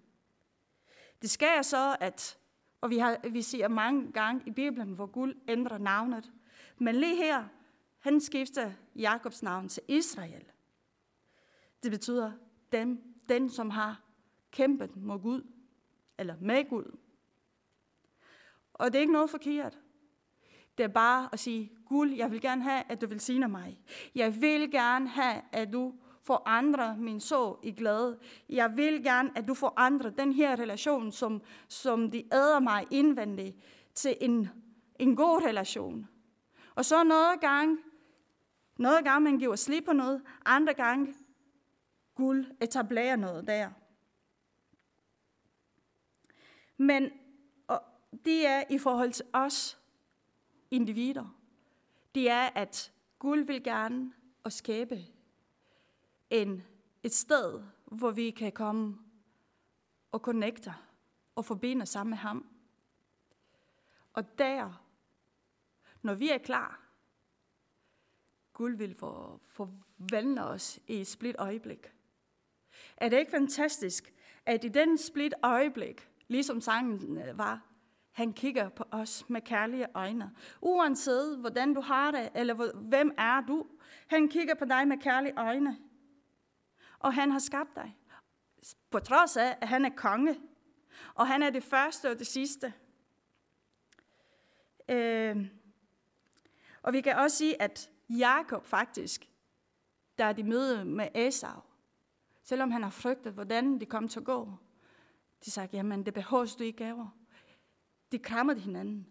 Det 1.22 1.30
sker 1.30 1.62
så, 1.62 1.96
at, 2.00 2.38
og 2.80 2.90
vi, 2.90 2.99
har, 2.99 3.28
vi 3.30 3.42
ser 3.42 3.68
mange 3.68 4.12
gange 4.12 4.42
i 4.46 4.50
Bibelen, 4.50 4.92
hvor 4.92 5.06
Gud 5.06 5.34
ændrer 5.49 5.78
navnet. 5.78 6.32
Men 6.78 6.94
lige 6.94 7.16
her, 7.16 7.44
han 7.99 8.20
skifter 8.20 8.72
Jakobs 8.96 9.42
navn 9.42 9.68
til 9.68 9.82
Israel. 9.88 10.44
Det 11.82 11.90
betyder 11.90 12.32
dem, 12.72 13.02
den, 13.28 13.50
som 13.50 13.70
har 13.70 14.02
kæmpet 14.50 14.96
mod 14.96 15.18
Gud, 15.18 15.42
eller 16.18 16.34
med 16.40 16.68
Gud. 16.68 16.99
Og 18.72 18.87
det 18.87 18.94
er 18.94 19.00
ikke 19.00 19.12
noget 19.12 19.30
forkert. 19.30 19.78
Det 20.78 20.84
er 20.84 20.88
bare 20.88 21.28
at 21.32 21.38
sige, 21.38 21.72
Gud, 21.87 22.08
jeg 22.08 22.30
vil 22.30 22.40
gerne 22.40 22.62
have, 22.62 22.82
at 22.88 23.00
du 23.00 23.06
vil 23.06 23.20
sige 23.20 23.49
mig. 23.49 23.80
Jeg 24.14 24.40
vil 24.40 24.70
gerne 24.70 25.08
have, 25.08 25.42
at 25.52 25.72
du 25.72 25.94
forandre 26.30 26.96
min 26.96 27.20
så 27.20 27.56
i 27.62 27.72
glæde. 27.72 28.18
Jeg 28.49 28.76
vil 28.76 29.02
gerne, 29.04 29.30
at 29.38 29.49
du 29.49 29.54
forandrer 29.54 30.10
den 30.10 30.32
her 30.32 30.56
relation, 30.56 31.12
som, 31.12 31.42
som 31.68 32.10
de 32.10 32.25
æder 32.32 32.60
mig 32.60 32.87
indvendigt, 32.90 33.56
til 33.94 34.16
en, 34.20 34.49
en 34.99 35.16
god 35.16 35.44
relation. 35.46 36.08
Og 36.75 36.84
så 36.84 37.04
noget 37.04 37.40
gang, 37.40 37.78
noget 38.76 39.04
gang 39.04 39.22
man 39.22 39.38
giver 39.38 39.56
slip 39.56 39.84
på 39.84 39.92
noget, 39.92 40.22
andre 40.44 40.75
gange 40.75 41.14
Gud 42.14 42.44
etablerer 42.60 43.16
noget 43.16 43.46
der. 43.46 43.70
Men 46.76 47.10
og 47.68 47.82
det 48.25 48.46
er 48.46 48.62
i 48.70 48.78
forhold 48.78 49.12
til 49.12 49.26
os 49.32 49.78
individer. 50.70 51.37
Det 52.14 52.30
er, 52.30 52.49
at 52.54 52.92
Gud 53.18 53.38
vil 53.38 53.62
gerne 53.62 54.12
og 54.44 54.52
skabe 54.52 54.99
en, 56.30 56.62
et 57.02 57.14
sted, 57.14 57.62
hvor 57.84 58.10
vi 58.10 58.30
kan 58.30 58.52
komme 58.52 58.99
og 60.12 60.20
connecte 60.20 60.75
og 61.34 61.44
forbinde 61.44 61.87
sammen 61.87 62.10
med 62.10 62.18
ham. 62.18 62.46
Og 64.12 64.38
der, 64.38 64.84
når 66.02 66.14
vi 66.14 66.30
er 66.30 66.38
klar, 66.38 66.80
Gud 68.52 68.70
vil 68.70 68.94
for, 68.94 69.40
forvandle 69.46 70.44
os 70.44 70.80
i 70.87 71.00
et 71.00 71.06
split 71.06 71.37
øjeblik. 71.38 71.92
Er 72.96 73.08
det 73.08 73.18
ikke 73.18 73.30
fantastisk, 73.30 74.14
at 74.46 74.64
i 74.64 74.68
den 74.68 74.99
split 74.99 75.34
øjeblik, 75.42 76.08
ligesom 76.28 76.60
sangen 76.60 77.18
øh, 77.18 77.38
var, 77.38 77.70
han 78.12 78.32
kigger 78.32 78.68
på 78.68 78.84
os 78.90 79.28
med 79.28 79.40
kærlige 79.40 79.87
øjne. 79.94 80.30
Uanset 80.60 81.38
hvordan 81.38 81.75
du 81.75 81.80
har 81.80 82.10
det, 82.10 82.28
eller 82.34 82.72
hvem 82.75 83.12
er 83.18 83.40
du, 83.40 83.66
han 84.06 84.28
kigger 84.28 84.54
på 84.54 84.64
dig 84.64 84.88
med 84.88 84.99
kærlige 84.99 85.34
øjne. 85.37 85.78
Og 87.00 87.14
han 87.14 87.30
har 87.30 87.38
skabt 87.38 87.76
dig. 87.76 87.97
På 88.90 88.99
trods 88.99 89.37
af, 89.37 89.59
at 89.61 89.69
han 89.69 89.85
er 89.85 89.90
konge. 89.97 90.40
Og 91.14 91.28
han 91.28 91.42
er 91.42 91.50
det 91.50 91.64
første 91.64 92.11
og 92.11 92.19
det 92.19 92.26
sidste. 92.26 92.75
Øh, 94.88 95.47
og 96.83 96.92
vi 96.92 97.00
kan 97.00 97.16
også 97.16 97.37
sige, 97.37 97.62
at 97.62 97.90
Jakob 98.09 98.64
faktisk, 98.64 99.30
da 100.19 100.33
de 100.33 100.42
møde 100.42 100.85
med 100.85 101.09
Esau, 101.14 101.61
selvom 102.42 102.71
han 102.71 102.83
har 102.83 102.90
frygtet, 102.90 103.33
hvordan 103.33 103.80
det 103.80 103.88
kom 103.88 104.09
til 104.09 104.21
at 104.21 104.25
gå, 104.26 104.52
de 105.45 105.50
sagde, 105.50 105.69
jamen 105.73 106.07
det 106.07 106.14
behøver 106.14 106.54
du 106.59 106.64
ikke 106.64 106.85
gaver. 106.85 107.09
De 108.12 108.19
krammede 108.19 108.61
hinanden. 108.61 109.07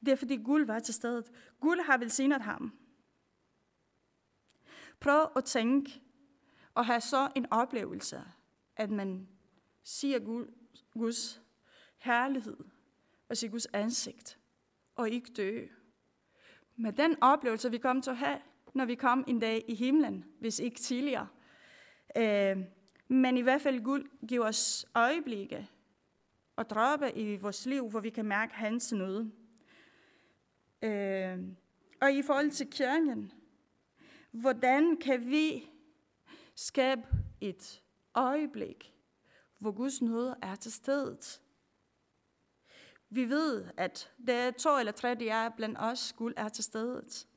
Det 0.00 0.12
er 0.12 0.16
fordi 0.16 0.36
guld 0.36 0.66
var 0.66 0.78
til 0.78 0.94
stedet. 0.94 1.30
Gud 1.60 1.84
har 1.84 1.98
velsignet 1.98 2.42
ham. 2.42 2.78
Prøv 5.00 5.30
at 5.36 5.44
tænke 5.44 6.02
og 6.74 6.86
have 6.86 7.00
så 7.00 7.28
en 7.36 7.46
oplevelse, 7.50 8.22
at 8.76 8.90
man 8.90 9.28
siger 9.82 10.18
Gud, 10.18 10.46
Guds 10.92 11.42
herlighed 11.98 12.56
og 13.28 13.36
siger 13.36 13.50
Guds 13.50 13.66
ansigt, 13.66 14.38
og 14.94 15.10
ikke 15.10 15.32
dø. 15.32 15.66
Med 16.76 16.92
den 16.92 17.22
oplevelse, 17.22 17.70
vi 17.70 17.78
kommer 17.78 18.02
til 18.02 18.10
at 18.10 18.16
have, 18.16 18.38
når 18.74 18.84
vi 18.84 18.94
kommer 18.94 19.24
en 19.24 19.40
dag 19.40 19.64
i 19.68 19.74
himlen, 19.74 20.24
hvis 20.40 20.58
ikke 20.58 20.80
tidligere, 20.80 21.28
øh, 22.16 22.58
Men 23.12 23.36
i 23.36 23.40
hvert 23.40 23.60
fald 23.60 23.82
Gud 23.82 24.08
giver 24.28 24.46
os 24.46 24.86
øjeblikke 24.94 25.68
og 26.56 26.70
droppe 26.70 27.12
i 27.12 27.36
vores 27.36 27.66
liv, 27.66 27.90
hvor 27.90 28.00
vi 28.00 28.10
kan 28.10 28.24
mærke 28.24 28.54
hans 28.54 28.92
nød. 28.92 29.30
Øh, 30.82 31.38
og 32.00 32.12
i 32.12 32.22
forhold 32.22 32.50
til 32.50 32.70
kirken, 32.70 33.32
hvordan 34.30 34.96
kan 34.96 35.30
vi 35.30 35.70
Skab 36.60 36.98
et 37.40 37.82
øjeblik, 38.14 38.94
hvor 39.58 39.72
Guds 39.72 40.02
nåde 40.02 40.36
er 40.42 40.54
til 40.54 40.72
stedet? 40.72 41.42
Vi 43.10 43.28
ved, 43.28 43.64
at 43.76 44.12
det 44.26 44.34
er 44.34 44.50
to 44.50 44.78
eller 44.78 44.92
tre, 44.92 45.14
de 45.14 45.28
er 45.28 45.48
blandt 45.48 45.78
os, 45.80 46.12
Gud 46.12 46.32
er 46.36 46.48
til 46.48 46.64
stedet. 46.64 47.28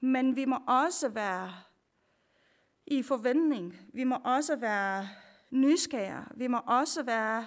Men 0.00 0.36
vi 0.36 0.44
må 0.44 0.58
også 0.66 1.08
være 1.08 1.54
i 2.86 3.02
forventning. 3.02 3.90
Vi 3.94 4.04
må 4.04 4.16
også 4.24 4.56
være 4.56 5.08
nysgerrige. 5.50 6.24
Vi 6.36 6.46
må 6.46 6.60
også 6.66 7.02
være 7.02 7.46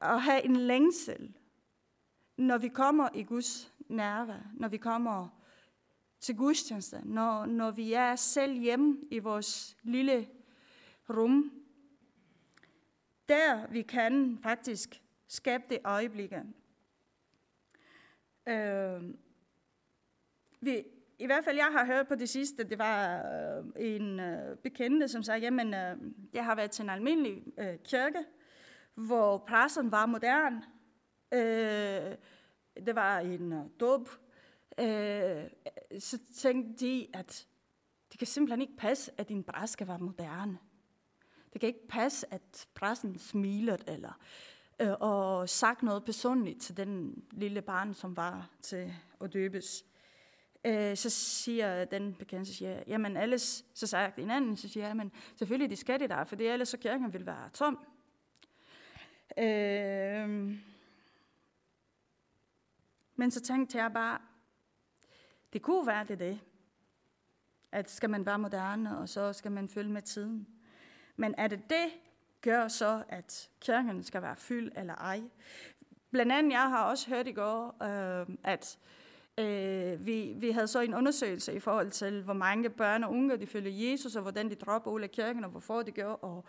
og 0.00 0.22
have 0.22 0.44
en 0.44 0.56
længsel, 0.56 1.34
når 2.36 2.58
vi 2.58 2.68
kommer 2.68 3.08
i 3.14 3.22
Guds 3.22 3.72
nærvær, 3.88 4.40
når 4.54 4.68
vi 4.68 4.76
kommer 4.76 5.43
til 6.24 6.36
gudstjeneste, 6.36 7.00
når, 7.04 7.46
når 7.46 7.70
vi 7.70 7.92
er 7.92 8.16
selv 8.16 8.58
hjemme 8.58 8.98
i 9.10 9.18
vores 9.18 9.76
lille 9.82 10.28
rum. 11.10 11.52
Der 13.28 13.66
vi 13.66 13.82
kan 13.82 14.38
faktisk 14.42 15.02
skabe 15.28 15.64
det 15.70 15.78
øjeblikke. 15.84 16.42
Øh, 18.48 19.02
vi, 20.60 20.84
i 21.18 21.26
hvert 21.26 21.44
fald, 21.44 21.56
jeg 21.56 21.68
har 21.72 21.86
hørt 21.86 22.08
på 22.08 22.14
det 22.14 22.28
sidste, 22.28 22.64
det 22.64 22.78
var 22.78 23.16
øh, 23.16 23.64
en 23.76 24.20
øh, 24.20 24.56
bekendte, 24.56 25.08
som 25.08 25.22
sagde, 25.22 25.40
jamen, 25.40 25.74
øh, 25.74 25.96
jeg 26.32 26.44
har 26.44 26.54
været 26.54 26.70
til 26.70 26.82
en 26.82 26.90
almindelig 26.90 27.44
øh, 27.58 27.78
kirke, 27.84 28.24
hvor 28.94 29.38
præsten 29.38 29.92
var 29.92 30.06
modern. 30.06 30.64
Øh, 31.34 32.16
det 32.86 32.94
var 32.94 33.18
en 33.18 33.52
øh, 33.52 33.64
dåb. 33.80 34.08
Øh, 34.78 35.50
så 36.00 36.18
tænkte 36.36 36.86
de, 36.86 37.06
at 37.12 37.46
det 38.12 38.18
kan 38.18 38.26
simpelthen 38.26 38.60
ikke 38.60 38.76
passe, 38.76 39.12
at 39.18 39.28
din 39.28 39.44
præst 39.44 39.72
skal 39.72 39.88
være 39.88 39.98
moderne. 39.98 40.58
Det 41.52 41.60
kan 41.60 41.66
ikke 41.66 41.88
passe, 41.88 42.34
at 42.34 42.68
præsten 42.74 43.18
smiler 43.18 43.76
eller 43.86 44.12
øh, 44.80 44.92
og 45.00 45.48
sagt 45.48 45.82
noget 45.82 46.04
personligt 46.04 46.60
til 46.62 46.76
den 46.76 47.24
lille 47.30 47.62
barn, 47.62 47.94
som 47.94 48.16
var 48.16 48.50
til 48.62 48.94
at 49.20 49.32
døbes. 49.32 49.84
Øh, 50.64 50.96
så 50.96 51.10
siger 51.10 51.84
den 51.84 52.14
bekendte, 52.14 52.50
så 52.50 52.56
siger, 52.56 52.82
jamen 52.86 53.16
alles, 53.16 53.64
så 53.74 53.86
sagt 53.86 54.18
en 54.18 54.30
anden, 54.30 54.56
så 54.56 54.68
siger 54.68 54.86
jeg, 54.86 54.96
men 54.96 55.12
selvfølgelig 55.36 55.70
de 55.70 55.76
skal 55.76 56.00
det 56.00 56.10
der, 56.10 56.24
for 56.24 56.36
det 56.36 56.50
ellers 56.50 56.68
så 56.68 56.76
kirken 56.76 57.12
vil 57.12 57.26
være 57.26 57.50
tom. 57.50 57.78
Øh, 59.38 60.58
men 63.16 63.30
så 63.30 63.40
tænkte 63.40 63.78
jeg 63.78 63.92
bare, 63.92 64.18
det 65.54 65.62
kunne 65.62 65.86
være 65.86 66.04
det 66.04 66.18
det. 66.18 66.40
At 67.72 67.90
skal 67.90 68.10
man 68.10 68.26
være 68.26 68.38
moderne, 68.38 68.98
og 68.98 69.08
så 69.08 69.32
skal 69.32 69.52
man 69.52 69.68
følge 69.68 69.90
med 69.92 70.02
tiden. 70.02 70.46
Men 71.16 71.34
er 71.38 71.48
det 71.48 71.70
det, 71.70 71.86
gør 72.42 72.68
så, 72.68 73.02
at 73.08 73.50
kirken 73.60 74.02
skal 74.02 74.22
være 74.22 74.36
fyldt 74.36 74.78
eller 74.78 74.94
ej? 74.94 75.22
Blandt 76.10 76.32
andet, 76.32 76.52
jeg 76.52 76.70
har 76.70 76.84
også 76.84 77.10
hørt 77.10 77.26
i 77.26 77.32
går, 77.32 77.82
øh, 77.82 78.36
at 78.44 78.78
øh, 79.38 80.06
vi, 80.06 80.34
vi 80.36 80.50
havde 80.50 80.66
så 80.66 80.80
en 80.80 80.94
undersøgelse 80.94 81.54
i 81.54 81.60
forhold 81.60 81.90
til, 81.90 82.22
hvor 82.22 82.32
mange 82.32 82.70
børn 82.70 83.04
og 83.04 83.10
unge, 83.10 83.36
de 83.36 83.46
følger 83.46 83.90
Jesus, 83.90 84.16
og 84.16 84.22
hvordan 84.22 84.50
de 84.50 84.54
dropper 84.54 84.90
ud 84.90 85.00
af 85.00 85.10
kirken, 85.10 85.44
og 85.44 85.50
hvorfor 85.50 85.82
de 85.82 85.92
gør, 85.92 86.12
og 86.12 86.44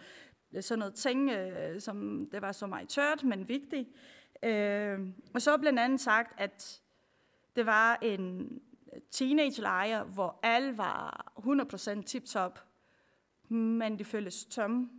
sådan 0.61 0.79
noget 0.79 0.93
ting, 0.93 1.31
øh, 1.31 1.81
som 1.81 2.27
det 2.31 2.41
var 2.41 2.51
så 2.51 2.67
meget 2.67 2.89
tørt, 2.89 3.23
men 3.23 3.49
vigtigt. 3.49 3.89
Øh, 4.43 4.99
og 5.33 5.41
så 5.41 5.57
blandt 5.57 5.79
andet 5.79 6.01
sagt, 6.01 6.33
at 6.37 6.81
det 7.55 7.65
var 7.65 7.97
en 8.01 8.59
teenage-lejre, 9.11 10.03
hvor 10.03 10.39
alle 10.43 10.77
var 10.77 11.31
100% 11.97 12.03
tip-top, 12.03 12.59
men 13.49 13.99
det 13.99 14.07
føltes 14.07 14.45
tomme. 14.45 14.89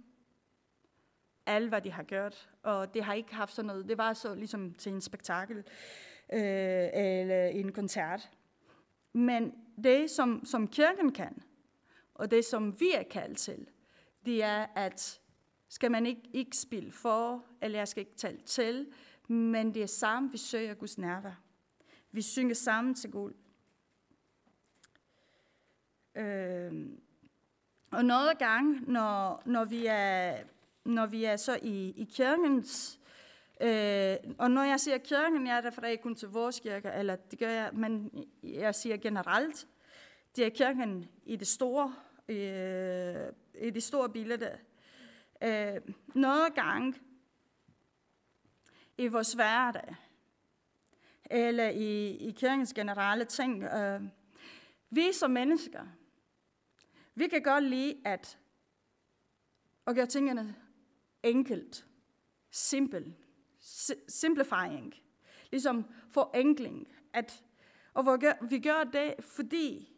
Alle, 1.46 1.68
hvad 1.68 1.80
de 1.80 1.90
har 1.90 2.02
gjort, 2.02 2.50
og 2.62 2.94
det 2.94 3.04
har 3.04 3.14
ikke 3.14 3.34
haft 3.34 3.54
sådan 3.54 3.66
noget. 3.66 3.88
Det 3.88 3.98
var 3.98 4.12
så 4.12 4.34
ligesom 4.34 4.74
til 4.74 4.92
en 4.92 5.00
spektakel 5.00 5.56
øh, 6.32 6.88
eller 6.92 7.46
en 7.46 7.72
koncert. 7.72 8.30
Men 9.12 9.54
det, 9.84 10.10
som, 10.10 10.44
som 10.44 10.68
kirken 10.68 11.12
kan, 11.12 11.42
og 12.14 12.30
det, 12.30 12.44
som 12.44 12.80
vi 12.80 12.92
er 12.94 13.02
kaldt 13.02 13.38
til, 13.38 13.66
det 14.26 14.42
er, 14.42 14.66
at 14.74 15.20
skal 15.68 15.90
man 15.90 16.06
ikke, 16.06 16.22
ikke 16.32 16.56
spille 16.56 16.92
for, 16.92 17.44
eller 17.62 17.78
jeg 17.78 17.88
skal 17.88 18.00
ikke 18.00 18.16
tale 18.16 18.38
til, 18.38 18.86
men 19.28 19.74
det 19.74 19.82
er 19.82 19.86
sammen, 19.86 20.32
vi 20.32 20.38
søger 20.38 20.74
Guds 20.74 20.98
nærvær. 20.98 21.42
Vi 22.12 22.22
synger 22.22 22.54
sammen 22.54 22.94
til 22.94 23.10
Gud. 23.10 23.32
Øh, 26.16 26.72
og 27.90 28.04
noget 28.04 28.38
gang, 28.38 28.90
når, 28.90 29.42
når, 29.44 29.64
vi 29.64 29.86
er, 29.86 30.36
når 30.84 31.06
vi 31.06 31.24
er 31.24 31.36
så 31.36 31.58
i, 31.62 31.94
i 31.96 32.04
kirkens, 32.12 33.00
øh, 33.60 34.16
og 34.38 34.50
når 34.50 34.62
jeg 34.62 34.80
siger 34.80 34.98
kirken, 34.98 35.46
jeg 35.46 35.64
refererer 35.64 35.90
ikke 35.90 36.02
kun 36.02 36.14
til 36.14 36.28
vores 36.28 36.60
kirke, 36.60 36.88
eller 36.88 37.16
det 37.16 37.38
gør 37.38 37.50
jeg, 37.50 37.70
men 37.72 38.10
jeg 38.42 38.74
siger 38.74 38.96
generelt, 38.96 39.66
det 40.36 40.46
er 40.46 40.50
kirken 40.50 41.08
i 41.24 41.36
det 41.36 41.46
store, 41.46 41.94
øh, 42.28 43.32
i 43.60 43.70
det 43.70 43.82
store 43.82 44.08
billede. 44.08 44.58
Øh, 45.42 45.80
noget 46.14 46.54
gang, 46.54 46.96
i 48.98 49.06
vores 49.06 49.32
hverdag, 49.32 49.94
eller 51.30 51.68
i, 51.68 52.16
i 52.16 52.30
kirkens 52.30 52.72
generelle 52.74 53.24
ting. 53.24 53.64
Øh, 53.64 54.02
vi 54.90 55.12
som 55.12 55.30
mennesker, 55.30 55.86
vi 57.16 57.28
kan 57.28 57.42
godt 57.42 57.64
lide 57.64 57.94
at, 58.04 58.38
at 59.86 59.94
gøre 59.94 60.06
tingene 60.06 60.56
enkelt, 61.22 61.86
simpel, 62.50 63.14
simplifying, 64.08 64.94
ligesom 65.50 65.84
forenkling. 66.10 66.88
At, 67.12 67.44
og 67.94 68.22
vi 68.50 68.58
gør 68.58 68.84
det, 68.84 69.14
fordi 69.20 69.92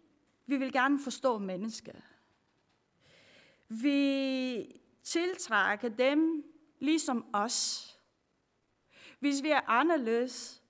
vi 0.46 0.56
vil 0.56 0.72
gerne 0.72 0.98
forstå 0.98 1.38
mennesker. 1.38 1.92
Vi 3.68 4.80
tiltrækker 5.02 5.88
dem 5.88 6.44
ligesom 6.78 7.26
os. 7.32 7.84
Hvis 9.18 9.42
vi 9.42 9.50
er 9.50 9.60
anderledes, 9.66 10.62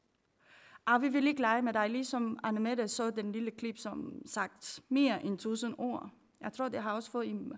og 0.86 1.02
vi 1.02 1.08
vil 1.08 1.26
ikke 1.26 1.40
lege 1.40 1.62
med 1.62 1.72
dig, 1.72 1.90
ligesom 1.90 2.38
Annemette 2.42 2.88
så 2.88 3.10
den 3.10 3.32
lille 3.32 3.50
klip, 3.50 3.78
som 3.78 4.22
sagt 4.26 4.80
mere 4.88 5.24
end 5.24 5.38
tusind 5.38 5.74
ord. 5.78 6.10
Jeg 6.40 6.52
tror, 6.52 6.68
det 6.68 6.82
har 6.82 6.92
også 6.92 7.10
fået 7.10 7.28
en, 7.28 7.52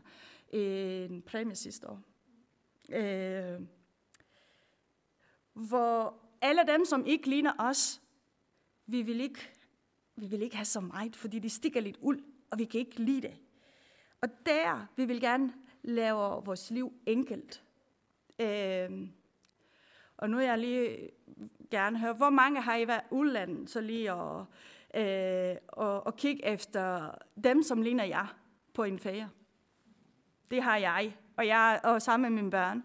en 0.49 1.23
præmie 1.23 1.57
sidste 1.57 1.88
år. 1.88 2.03
Øh, 2.93 3.61
hvor 5.53 6.14
alle 6.40 6.62
dem, 6.66 6.85
som 6.85 7.07
ikke 7.07 7.29
ligner 7.29 7.53
os, 7.59 8.03
vi 8.87 9.03
vil 9.03 9.21
ikke, 9.21 9.51
vi 10.16 10.27
vil 10.27 10.43
ikke 10.43 10.57
have 10.57 10.64
så 10.64 10.81
meget, 10.81 11.16
fordi 11.16 11.38
de 11.38 11.51
stikker 11.51 11.81
lidt 11.81 11.97
ud, 12.01 12.25
og 12.51 12.59
vi 12.59 12.64
kan 12.64 12.81
ikke 12.81 13.03
lide 13.03 13.23
det. 13.23 13.37
Og 14.21 14.29
der, 14.47 14.87
vi 14.97 15.05
vil 15.05 15.21
gerne 15.21 15.53
lave 15.83 16.45
vores 16.45 16.71
liv 16.71 16.93
enkelt. 17.07 17.64
Øh, 18.38 19.09
og 20.16 20.31
nu 20.31 20.38
er 20.38 20.43
jeg 20.43 20.59
lige 20.59 21.11
gerne 21.71 21.99
høre, 21.99 22.12
hvor 22.12 22.31
mange 22.31 22.61
har 22.61 22.77
I 22.77 22.88
været 22.88 23.03
udlandet, 23.11 23.71
så 23.71 23.81
lige 23.81 24.14
og, 24.14 24.47
øh, 24.95 25.57
og, 25.69 26.07
og 26.07 26.16
kigge 26.16 26.47
efter 26.47 27.14
dem, 27.45 27.62
som 27.62 27.83
ligner 27.83 28.05
jer 28.05 28.39
på 28.74 28.85
en 28.85 28.98
ferie. 28.98 29.30
Det 30.50 30.62
har 30.62 30.76
jeg, 30.76 31.16
og 31.37 31.46
jeg 31.46 31.80
og 31.85 32.02
sammen 32.02 32.35
med 32.35 32.42
mine 32.42 32.50
børn. 32.50 32.85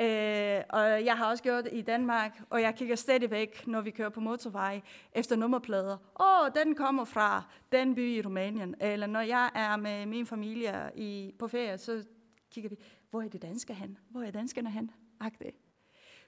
Øh, 0.00 0.64
og 0.68 1.04
jeg 1.04 1.16
har 1.16 1.30
også 1.30 1.42
gjort 1.42 1.64
det 1.64 1.72
i 1.72 1.82
Danmark, 1.82 2.42
og 2.50 2.62
jeg 2.62 2.74
kigger 2.74 2.96
stadigvæk, 2.96 3.66
når 3.66 3.80
vi 3.80 3.90
kører 3.90 4.08
på 4.08 4.20
motorvej, 4.20 4.80
efter 5.12 5.36
nummerplader. 5.36 5.96
Åh, 6.20 6.40
oh, 6.40 6.50
den 6.54 6.74
kommer 6.74 7.04
fra 7.04 7.42
den 7.72 7.94
by 7.94 8.16
i 8.16 8.22
Rumænien. 8.22 8.74
Eller 8.80 9.06
når 9.06 9.20
jeg 9.20 9.50
er 9.54 9.76
med 9.76 10.06
min 10.06 10.26
familie 10.26 10.90
i, 10.94 11.34
på 11.38 11.48
ferie, 11.48 11.78
så 11.78 12.04
kigger 12.50 12.70
vi, 12.70 12.76
hvor 13.10 13.22
er 13.22 13.28
det 13.28 13.42
danske 13.42 13.74
han? 13.74 13.98
Hvor 14.08 14.22
er 14.22 14.30
danskerne 14.30 14.70
han? 14.70 14.90
Agte. 15.20 15.52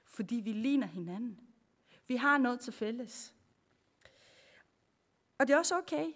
fordi 0.04 0.36
vi 0.36 0.52
ligner 0.52 0.86
hinanden. 0.86 1.40
Vi 2.08 2.16
har 2.16 2.38
noget 2.38 2.60
til 2.60 2.72
fælles. 2.72 3.34
Og 5.38 5.48
det 5.48 5.54
er 5.54 5.58
også 5.58 5.78
okay. 5.78 6.06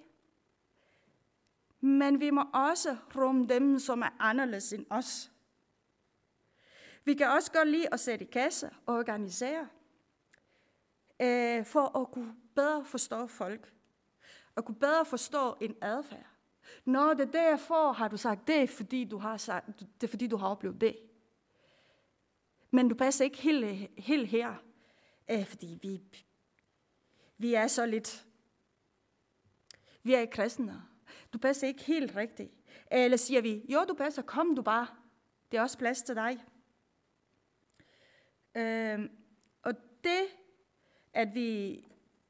Men 1.85 2.21
vi 2.21 2.31
må 2.31 2.45
også 2.53 2.97
rumme 3.17 3.47
dem, 3.47 3.79
som 3.79 4.03
er 4.03 4.09
anderledes 4.19 4.73
end 4.73 4.87
os. 4.91 5.33
Vi 7.05 7.15
kan 7.15 7.29
også 7.29 7.53
godt 7.53 7.69
lide 7.69 7.95
at 7.95 8.01
sætte 8.01 8.25
i 8.25 8.29
kasse 8.33 8.71
og 8.87 8.95
organisere, 8.95 9.69
øh, 11.23 11.65
for 11.65 11.99
at 11.99 12.11
kunne 12.11 12.37
bedre 12.55 12.85
forstå 12.85 13.27
folk, 13.27 13.73
og 14.55 14.65
kunne 14.65 14.79
bedre 14.79 15.05
forstå 15.05 15.57
en 15.61 15.77
adfærd. 15.83 16.27
Når 16.85 17.15
det 17.15 17.27
er 17.27 17.33
derfor, 17.33 17.93
har 17.93 18.09
du 18.09 18.17
sagt 18.17 18.47
det, 18.47 18.63
er 18.63 18.67
fordi 18.67 19.05
du 19.05 19.19
har, 19.19 19.37
sagt, 19.37 19.67
det 20.01 20.07
er 20.07 20.11
fordi 20.11 20.27
du 20.27 20.37
har 20.37 20.49
oplevet 20.49 20.81
det. 20.81 20.97
Men 22.71 22.89
du 22.89 22.95
passer 22.95 23.25
ikke 23.25 23.39
helt, 23.39 23.91
helt 23.99 24.29
her, 24.29 24.55
øh, 25.31 25.47
fordi 25.47 25.79
vi, 25.83 26.03
vi 27.39 27.55
er 27.55 27.67
så 27.67 27.87
lidt, 27.87 28.27
vi 30.03 30.15
er 30.15 30.21
ikke 30.21 30.33
kristne. 30.33 30.94
Du 31.35 31.39
passer 31.39 31.67
ikke 31.67 31.85
helt 31.85 32.17
rigtigt. 32.17 32.53
Eller 32.91 33.17
siger 33.17 33.41
vi, 33.41 33.63
jo 33.69 33.85
du 33.89 33.95
passer, 33.95 34.23
kom 34.23 34.57
du 34.57 34.63
bare. 34.63 34.87
Det 35.53 35.59
er 35.59 35.63
også 35.63 35.79
plads 35.79 36.03
til 36.03 36.15
dig. 36.15 36.45
Øh, 38.55 39.09
og 39.63 39.75
det, 40.05 40.23
at 41.15 41.35
vi, 41.35 41.81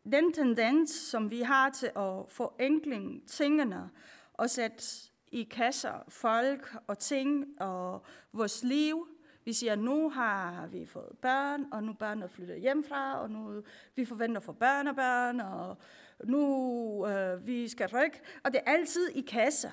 den 0.05 0.33
tendens, 0.33 0.91
som 0.91 1.31
vi 1.31 1.41
har 1.41 1.71
til 1.71 1.87
at 1.87 2.25
forenkle 2.29 3.21
tingene 3.27 3.91
og 4.33 4.51
sætte 4.51 4.85
i 5.33 5.43
kasser 5.43 6.05
folk 6.09 6.75
og 6.87 6.99
ting 6.99 7.63
og 7.63 8.05
vores 8.33 8.63
liv, 8.63 9.09
vi 9.45 9.53
siger, 9.53 9.77
nu 9.77 10.11
har 10.11 10.67
vi 10.67 10.87
fået 10.87 11.19
børn, 11.23 11.67
og 11.73 11.83
nu 11.83 11.97
er 12.01 12.27
flyttet 12.27 12.61
hjemmefra, 12.61 13.21
og 13.21 13.31
nu 13.31 13.63
vi 13.95 14.05
forventer 14.05 14.41
for 14.41 14.53
børn 14.53 14.87
og 14.87 14.97
børn, 14.97 15.41
og 15.41 15.77
nu 16.25 17.07
øh, 17.07 17.47
vi 17.47 17.69
skal 17.69 17.89
rykke. 17.89 18.21
Og 18.45 18.53
det 18.53 18.61
er 18.67 18.71
altid 18.73 19.09
i 19.09 19.21
kasser. 19.21 19.71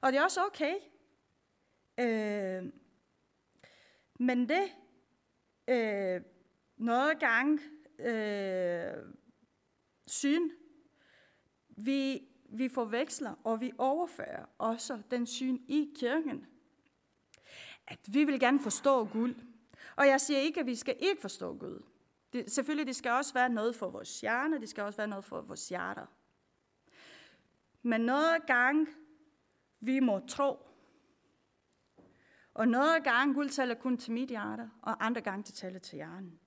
Og 0.00 0.12
det 0.12 0.18
er 0.18 0.24
også 0.24 0.40
okay. 0.44 0.74
Øh, 2.00 2.72
men 4.18 4.48
det, 4.48 4.62
øh, 5.68 6.22
noget 6.76 7.18
gang 7.18 7.60
øh, 7.98 8.92
syn, 10.06 10.50
vi, 11.68 12.28
vi 12.48 12.68
forveksler 12.68 13.34
og 13.44 13.60
vi 13.60 13.72
overfører 13.78 14.44
også 14.58 15.02
den 15.10 15.26
syn 15.26 15.58
i 15.68 15.92
kirken. 15.96 16.46
At 17.86 17.98
vi 18.12 18.24
vil 18.24 18.40
gerne 18.40 18.60
forstå 18.60 19.04
Gud. 19.04 19.34
Og 19.96 20.06
jeg 20.06 20.20
siger 20.20 20.40
ikke, 20.40 20.60
at 20.60 20.66
vi 20.66 20.74
skal 20.74 20.96
ikke 20.98 21.20
forstå 21.20 21.58
Gud. 21.58 21.82
Det, 22.32 22.50
selvfølgelig, 22.50 22.86
det 22.86 22.96
skal 22.96 23.10
også 23.10 23.34
være 23.34 23.48
noget 23.48 23.76
for 23.76 23.90
vores 23.90 24.20
hjerne, 24.20 24.60
det 24.60 24.68
skal 24.68 24.84
også 24.84 24.96
være 24.96 25.08
noget 25.08 25.24
for 25.24 25.40
vores 25.40 25.68
hjerter. 25.68 26.06
Men 27.82 28.00
noget 28.00 28.46
gang, 28.46 28.88
vi 29.80 30.00
må 30.00 30.20
tro, 30.28 30.66
og 32.54 32.68
noget 32.68 33.04
gang 33.04 33.34
Gud 33.34 33.48
taler 33.48 33.74
kun 33.74 33.96
til 33.96 34.12
mit 34.12 34.28
hjerte, 34.28 34.70
og 34.82 35.06
andre 35.06 35.20
gange 35.20 35.42
til 35.42 35.54
taler 35.54 35.78
til 35.78 35.96
hjernen. 35.96 36.40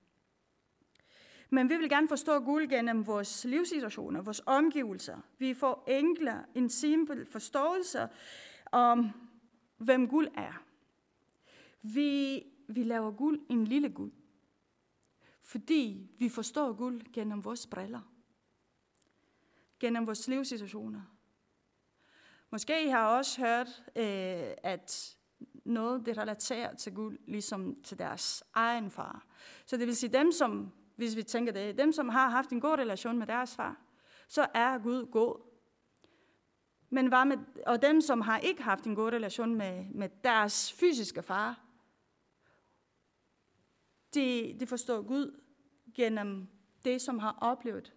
Men 1.50 1.68
vi 1.68 1.76
vil 1.76 1.88
gerne 1.88 2.08
forstå 2.08 2.40
Gud 2.40 2.66
gennem 2.66 3.06
vores 3.06 3.44
livssituationer, 3.44 4.22
vores 4.22 4.42
omgivelser. 4.46 5.18
Vi 5.38 5.54
får 5.54 5.84
enkle, 5.88 6.44
en 6.54 6.70
simpel 6.70 7.26
forståelse 7.26 8.08
om, 8.72 9.10
hvem 9.76 10.08
Gud 10.08 10.26
er. 10.34 10.64
Vi, 11.82 12.42
vi 12.68 12.82
laver 12.82 13.10
Gud 13.10 13.38
en 13.48 13.64
lille 13.64 13.88
Gud, 13.88 14.10
fordi 15.44 16.10
vi 16.18 16.28
forstår 16.28 16.72
Gud 16.72 17.00
gennem 17.12 17.44
vores 17.44 17.66
briller, 17.66 18.00
gennem 19.80 20.06
vores 20.06 20.28
livssituationer. 20.28 21.02
Måske 22.50 22.84
I 22.84 22.88
har 22.88 23.06
også 23.06 23.40
hørt, 23.40 23.82
øh, 23.96 24.54
at 24.62 25.16
noget, 25.64 26.06
det 26.06 26.18
relaterer 26.18 26.74
til 26.74 26.94
Gud, 26.94 27.16
ligesom 27.26 27.82
til 27.82 27.98
deres 27.98 28.44
egen 28.54 28.90
far. 28.90 29.26
Så 29.66 29.76
det 29.76 29.86
vil 29.86 29.96
sige, 29.96 30.12
dem 30.12 30.32
som, 30.32 30.72
hvis 30.96 31.16
vi 31.16 31.22
tænker 31.22 31.52
det, 31.52 31.78
dem 31.78 31.92
som 31.92 32.08
har 32.08 32.28
haft 32.28 32.50
en 32.50 32.60
god 32.60 32.78
relation 32.78 33.18
med 33.18 33.26
deres 33.26 33.54
far, 33.56 33.76
så 34.28 34.46
er 34.54 34.78
Gud 34.78 35.06
god. 35.06 35.36
Men 36.90 37.06
hvad 37.06 37.24
med, 37.24 37.36
og 37.66 37.82
dem, 37.82 38.00
som 38.00 38.20
har 38.20 38.38
ikke 38.38 38.62
haft 38.62 38.84
en 38.84 38.94
god 38.94 39.12
relation 39.12 39.54
med, 39.54 39.84
med 39.84 40.08
deres 40.24 40.72
fysiske 40.72 41.22
far, 41.22 41.63
de, 44.14 44.56
de 44.60 44.66
forstår 44.66 45.02
Gud 45.02 45.40
gennem 45.94 46.48
det, 46.84 47.02
som 47.02 47.18
har 47.18 47.38
oplevet 47.40 47.94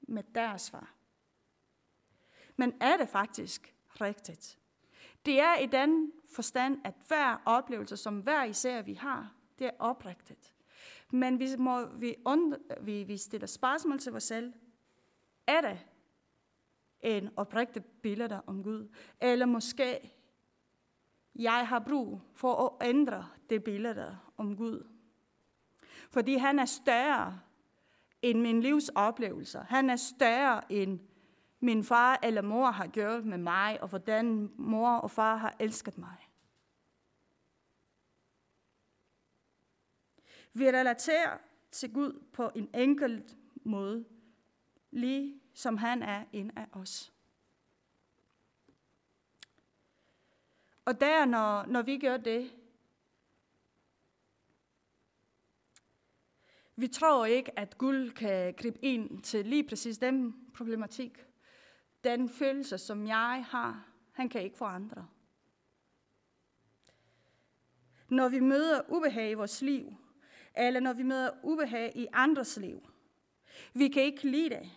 med 0.00 0.22
deres 0.34 0.70
far. 0.70 0.94
Men 2.56 2.74
er 2.80 2.96
det 2.96 3.08
faktisk 3.08 3.74
rigtigt? 4.00 4.58
Det 5.26 5.40
er 5.40 5.58
i 5.58 5.66
den 5.66 6.12
forstand, 6.34 6.80
at 6.84 6.94
hver 7.08 7.42
oplevelse, 7.44 7.96
som 7.96 8.20
hver 8.20 8.44
især 8.44 8.82
vi 8.82 8.94
har, 8.94 9.34
det 9.58 9.66
er 9.66 9.70
oprigtigt. 9.78 10.54
Men 11.10 11.38
vi, 11.38 11.46
må, 11.58 11.86
vi, 11.86 12.14
und, 12.24 12.54
vi, 12.80 13.02
vi 13.02 13.16
stiller 13.16 13.46
spørgsmål 13.46 13.98
til 13.98 14.12
os 14.12 14.22
selv. 14.22 14.52
Er 15.46 15.60
det 15.60 15.86
en 17.00 17.30
oprigtig 17.36 17.84
billede 17.84 18.42
om 18.46 18.62
Gud? 18.62 18.88
Eller 19.20 19.46
måske 19.46 20.12
jeg 21.34 21.68
har 21.68 21.78
brug 21.78 22.20
for 22.34 22.66
at 22.66 22.88
ændre 22.88 23.28
det 23.50 23.64
billede 23.64 24.18
om 24.36 24.56
Gud. 24.56 24.95
Fordi 26.10 26.34
han 26.34 26.58
er 26.58 26.64
større 26.64 27.40
end 28.22 28.40
min 28.40 28.60
livs 28.60 28.88
oplevelser. 28.88 29.64
Han 29.64 29.90
er 29.90 29.96
større 29.96 30.72
end 30.72 31.00
min 31.60 31.84
far 31.84 32.18
eller 32.22 32.42
mor 32.42 32.70
har 32.70 32.86
gjort 32.86 33.24
med 33.24 33.38
mig, 33.38 33.82
og 33.82 33.88
hvordan 33.88 34.50
mor 34.56 34.90
og 34.90 35.10
far 35.10 35.36
har 35.36 35.56
elsket 35.58 35.98
mig. 35.98 36.28
Vi 40.52 40.68
relaterer 40.68 41.38
til 41.70 41.92
Gud 41.92 42.22
på 42.32 42.50
en 42.54 42.70
enkelt 42.74 43.36
måde, 43.64 44.04
lige 44.90 45.40
som 45.54 45.76
han 45.76 46.02
er 46.02 46.24
en 46.32 46.50
af 46.56 46.66
os. 46.72 47.12
Og 50.84 51.00
der, 51.00 51.24
når, 51.24 51.66
når 51.66 51.82
vi 51.82 51.98
gør 51.98 52.16
det, 52.16 52.50
vi 56.76 56.88
tror 56.88 57.26
ikke, 57.26 57.58
at 57.58 57.78
guld 57.78 58.12
kan 58.12 58.54
gribe 58.54 58.84
ind 58.84 59.22
til 59.22 59.46
lige 59.46 59.68
præcis 59.68 59.98
den 59.98 60.34
problematik. 60.54 61.26
Den 62.04 62.28
følelse, 62.28 62.78
som 62.78 63.06
jeg 63.06 63.44
har, 63.48 63.86
han 64.12 64.28
kan 64.28 64.42
ikke 64.42 64.56
forandre. 64.56 65.06
Når 68.08 68.28
vi 68.28 68.40
møder 68.40 68.80
ubehag 68.88 69.30
i 69.30 69.34
vores 69.34 69.62
liv, 69.62 69.96
eller 70.56 70.80
når 70.80 70.92
vi 70.92 71.02
møder 71.02 71.30
ubehag 71.42 71.92
i 71.96 72.06
andres 72.12 72.56
liv. 72.56 72.88
Vi 73.74 73.88
kan 73.88 74.02
ikke 74.02 74.30
lide 74.30 74.50
det. 74.50 74.70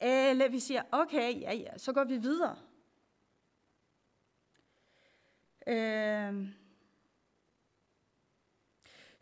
Eller 0.00 0.48
vi 0.48 0.60
siger, 0.60 0.82
okay, 0.92 1.40
ja, 1.40 1.52
ja, 1.52 1.78
så 1.78 1.92
går 1.92 2.04
vi 2.04 2.16
videre. 2.16 2.56
Øh, 5.66 6.48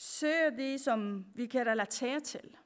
søger 0.02 0.50
det, 0.50 0.80
som 0.80 1.26
vi 1.34 1.46
kan 1.46 1.66
relatere 1.66 2.20
til. 2.20 2.56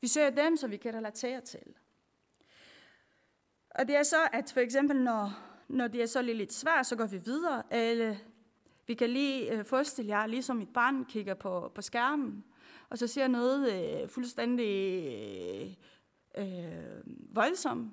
Vi 0.00 0.08
søger 0.08 0.30
dem, 0.30 0.56
som 0.56 0.70
vi 0.70 0.76
kan 0.76 0.94
relatere 0.94 1.40
til. 1.40 1.74
Og 3.70 3.88
det 3.88 3.96
er 3.96 4.02
så, 4.02 4.28
at 4.32 4.50
for 4.52 4.60
eksempel, 4.60 5.02
når, 5.02 5.32
når 5.68 5.88
det 5.88 6.02
er 6.02 6.06
så 6.06 6.22
lidt 6.22 6.52
svært, 6.52 6.86
så 6.86 6.96
går 6.96 7.06
vi 7.06 7.18
videre, 7.18 7.62
eller 7.74 8.16
vi 8.86 8.94
kan 8.94 9.10
lige 9.10 9.52
øh, 9.52 9.64
forestille 9.64 10.18
jer, 10.18 10.26
ligesom 10.26 10.60
et 10.60 10.72
barn 10.72 11.04
kigger 11.04 11.34
på, 11.34 11.72
på 11.74 11.82
skærmen, 11.82 12.44
og 12.88 12.98
så 12.98 13.06
ser 13.06 13.28
noget 13.28 13.72
øh, 13.72 14.08
fuldstændig 14.08 15.78
øh, 16.38 17.04
voldsomt. 17.34 17.92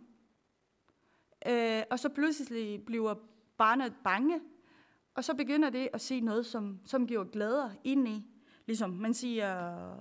Øh, 1.48 1.84
og 1.92 2.00
så 2.00 2.10
pludselig 2.10 2.86
bliver 2.86 3.16
barnet 3.58 3.94
bange, 4.04 4.42
og 5.16 5.24
så 5.24 5.34
begynder 5.34 5.70
det 5.70 5.90
at 5.94 6.02
se 6.02 6.20
noget, 6.20 6.46
som, 6.46 6.80
som 6.86 7.08
giver 7.08 7.24
glæder 7.24 7.70
i. 7.84 8.24
Ligesom 8.66 8.90
man 8.90 9.14
siger 9.14 9.96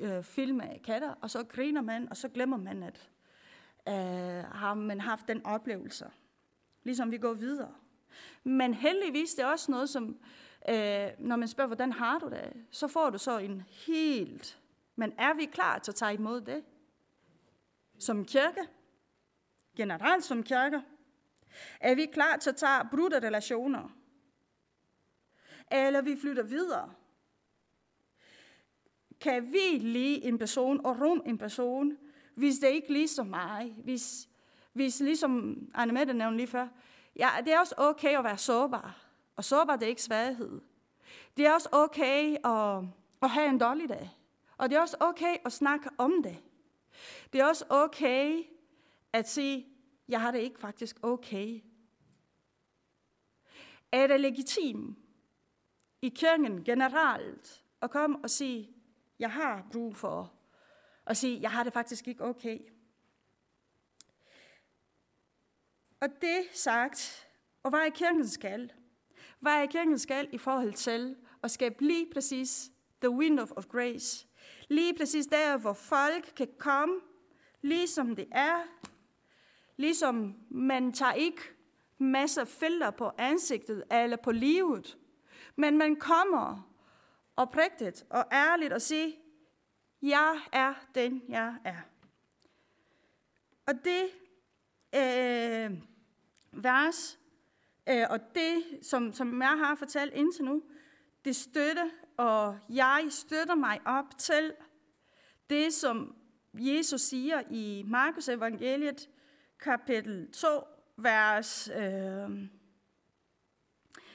øh, 0.00 0.22
film 0.22 0.60
af 0.60 0.80
katter, 0.84 1.14
og 1.20 1.30
så 1.30 1.44
griner 1.44 1.80
man, 1.80 2.08
og 2.08 2.16
så 2.16 2.28
glemmer 2.28 2.56
man, 2.56 2.82
at 2.82 3.10
øh, 3.88 4.44
har 4.44 4.74
man 4.74 5.00
haft 5.00 5.28
den 5.28 5.46
oplevelse. 5.46 6.06
Ligesom 6.82 7.10
vi 7.10 7.18
går 7.18 7.32
videre. 7.32 7.74
Men 8.44 8.74
heldigvis 8.74 9.34
det 9.34 9.42
er 9.42 9.46
også 9.46 9.70
noget, 9.70 9.88
som, 9.88 10.18
øh, 10.68 11.08
når 11.18 11.36
man 11.36 11.48
spørger, 11.48 11.68
hvordan 11.68 11.92
har 11.92 12.18
du 12.18 12.28
det, 12.28 12.52
så 12.70 12.88
får 12.88 13.10
du 13.10 13.18
så 13.18 13.38
en 13.38 13.62
helt... 13.86 14.56
Men 14.96 15.12
er 15.18 15.34
vi 15.34 15.44
klar 15.44 15.78
til 15.78 15.90
at 15.90 15.94
tage 15.94 16.14
imod 16.14 16.40
det? 16.40 16.64
Som 17.98 18.24
kirke? 18.24 18.60
Generelt 19.76 20.24
som 20.24 20.42
kirke? 20.42 20.82
Er 21.80 21.94
vi 21.94 22.06
klar 22.06 22.36
til 22.36 22.50
at 22.50 22.56
tage 22.56 22.88
brudte 22.90 23.18
relationer? 23.18 23.99
Eller 25.70 26.00
vi 26.00 26.16
flytter 26.16 26.42
videre? 26.42 26.92
Kan 29.20 29.52
vi 29.52 29.78
lide 29.78 30.24
en 30.24 30.38
person 30.38 30.86
og 30.86 31.00
rum 31.00 31.22
en 31.26 31.38
person, 31.38 31.96
hvis 32.34 32.58
det 32.58 32.68
ikke 32.68 32.92
lige 32.92 33.08
som 33.08 33.26
mig? 33.26 33.74
Hvis, 33.84 34.28
hvis 34.72 35.00
ligesom 35.00 35.58
Anne 35.74 35.92
Mette 35.92 36.14
nævnte 36.14 36.36
lige 36.36 36.46
før, 36.46 36.68
Ja, 37.16 37.30
det 37.44 37.52
er 37.52 37.58
også 37.58 37.74
okay 37.78 38.18
at 38.18 38.24
være 38.24 38.38
sårbar. 38.38 39.06
Og 39.36 39.44
sårbar, 39.44 39.76
det 39.76 39.84
er 39.84 39.88
ikke 39.88 40.02
svaghed. 40.02 40.60
Det 41.36 41.46
er 41.46 41.52
også 41.52 41.68
okay 41.72 42.36
at, 42.44 42.84
at 43.22 43.30
have 43.30 43.48
en 43.48 43.58
dårlig 43.58 43.88
dag. 43.88 44.10
Og 44.56 44.70
det 44.70 44.76
er 44.76 44.80
også 44.80 44.96
okay 45.00 45.36
at 45.44 45.52
snakke 45.52 45.90
om 45.98 46.22
det. 46.22 46.42
Det 47.32 47.40
er 47.40 47.44
også 47.44 47.64
okay 47.68 48.42
at 49.12 49.28
sige, 49.28 49.66
jeg 50.08 50.20
har 50.20 50.30
det 50.30 50.38
ikke 50.38 50.60
faktisk 50.60 50.96
okay. 51.02 51.60
Er 53.92 54.06
det 54.06 54.20
legitimt 54.20 54.98
i 56.02 56.08
kirken 56.08 56.64
generelt 56.64 57.64
at 57.82 57.90
komme 57.90 58.18
og 58.22 58.30
sige, 58.30 58.70
jeg 59.18 59.32
har 59.32 59.66
brug 59.72 59.96
for 59.96 60.32
at 61.06 61.16
sige, 61.16 61.40
jeg 61.40 61.50
har 61.50 61.62
det 61.64 61.72
faktisk 61.72 62.08
ikke 62.08 62.24
okay. 62.24 62.58
Og 66.00 66.08
det 66.20 66.42
sagt, 66.52 67.28
og 67.62 67.70
hvad 67.70 67.80
er 67.80 67.90
kirkens 67.90 68.30
skal? 68.30 68.72
Hvad 69.40 69.52
er 69.52 69.66
kirkens 69.66 70.02
skal 70.02 70.28
i 70.32 70.38
forhold 70.38 70.72
til 70.72 71.16
at 71.42 71.50
skabe 71.50 71.84
lige 71.84 72.12
præcis 72.12 72.70
the 73.00 73.10
window 73.10 73.46
of 73.56 73.66
grace? 73.66 74.26
Lige 74.68 74.94
præcis 74.94 75.26
der, 75.26 75.56
hvor 75.56 75.72
folk 75.72 76.32
kan 76.36 76.48
komme, 76.58 77.00
ligesom 77.62 78.16
det 78.16 78.28
er. 78.32 78.62
Ligesom 79.76 80.34
man 80.50 80.92
tager 80.92 81.12
ikke 81.12 81.42
masser 81.98 82.40
af 82.40 82.48
filter 82.48 82.90
på 82.90 83.10
ansigtet 83.18 83.84
eller 83.90 84.16
på 84.16 84.32
livet, 84.32 84.98
men 85.60 85.78
man 85.78 85.96
kommer 85.96 86.70
oprigtigt 87.36 88.04
og 88.10 88.24
ærligt 88.32 88.72
og 88.72 88.82
siger, 88.82 89.10
jeg 90.02 90.40
er 90.52 90.74
den, 90.94 91.22
jeg 91.28 91.54
er. 91.64 91.80
Og 93.66 93.74
det 93.84 94.04
øh, 94.94 95.78
vers, 96.62 97.18
øh, 97.88 98.06
og 98.10 98.20
det, 98.34 98.78
som, 98.82 99.12
som 99.12 99.42
jeg 99.42 99.58
har 99.58 99.74
fortalt 99.74 100.14
indtil 100.14 100.44
nu, 100.44 100.62
det 101.24 101.36
støtter, 101.36 101.88
og 102.16 102.58
jeg 102.68 103.06
støtter 103.10 103.54
mig 103.54 103.80
op 103.84 104.18
til 104.18 104.54
det, 105.50 105.72
som 105.72 106.16
Jesus 106.54 107.00
siger 107.00 107.42
i 107.50 107.84
Markus 107.86 108.28
evangeliet, 108.28 109.10
kapitel 109.58 110.32
2, 110.32 110.48
vers, 110.96 111.68
øh, 111.76 112.48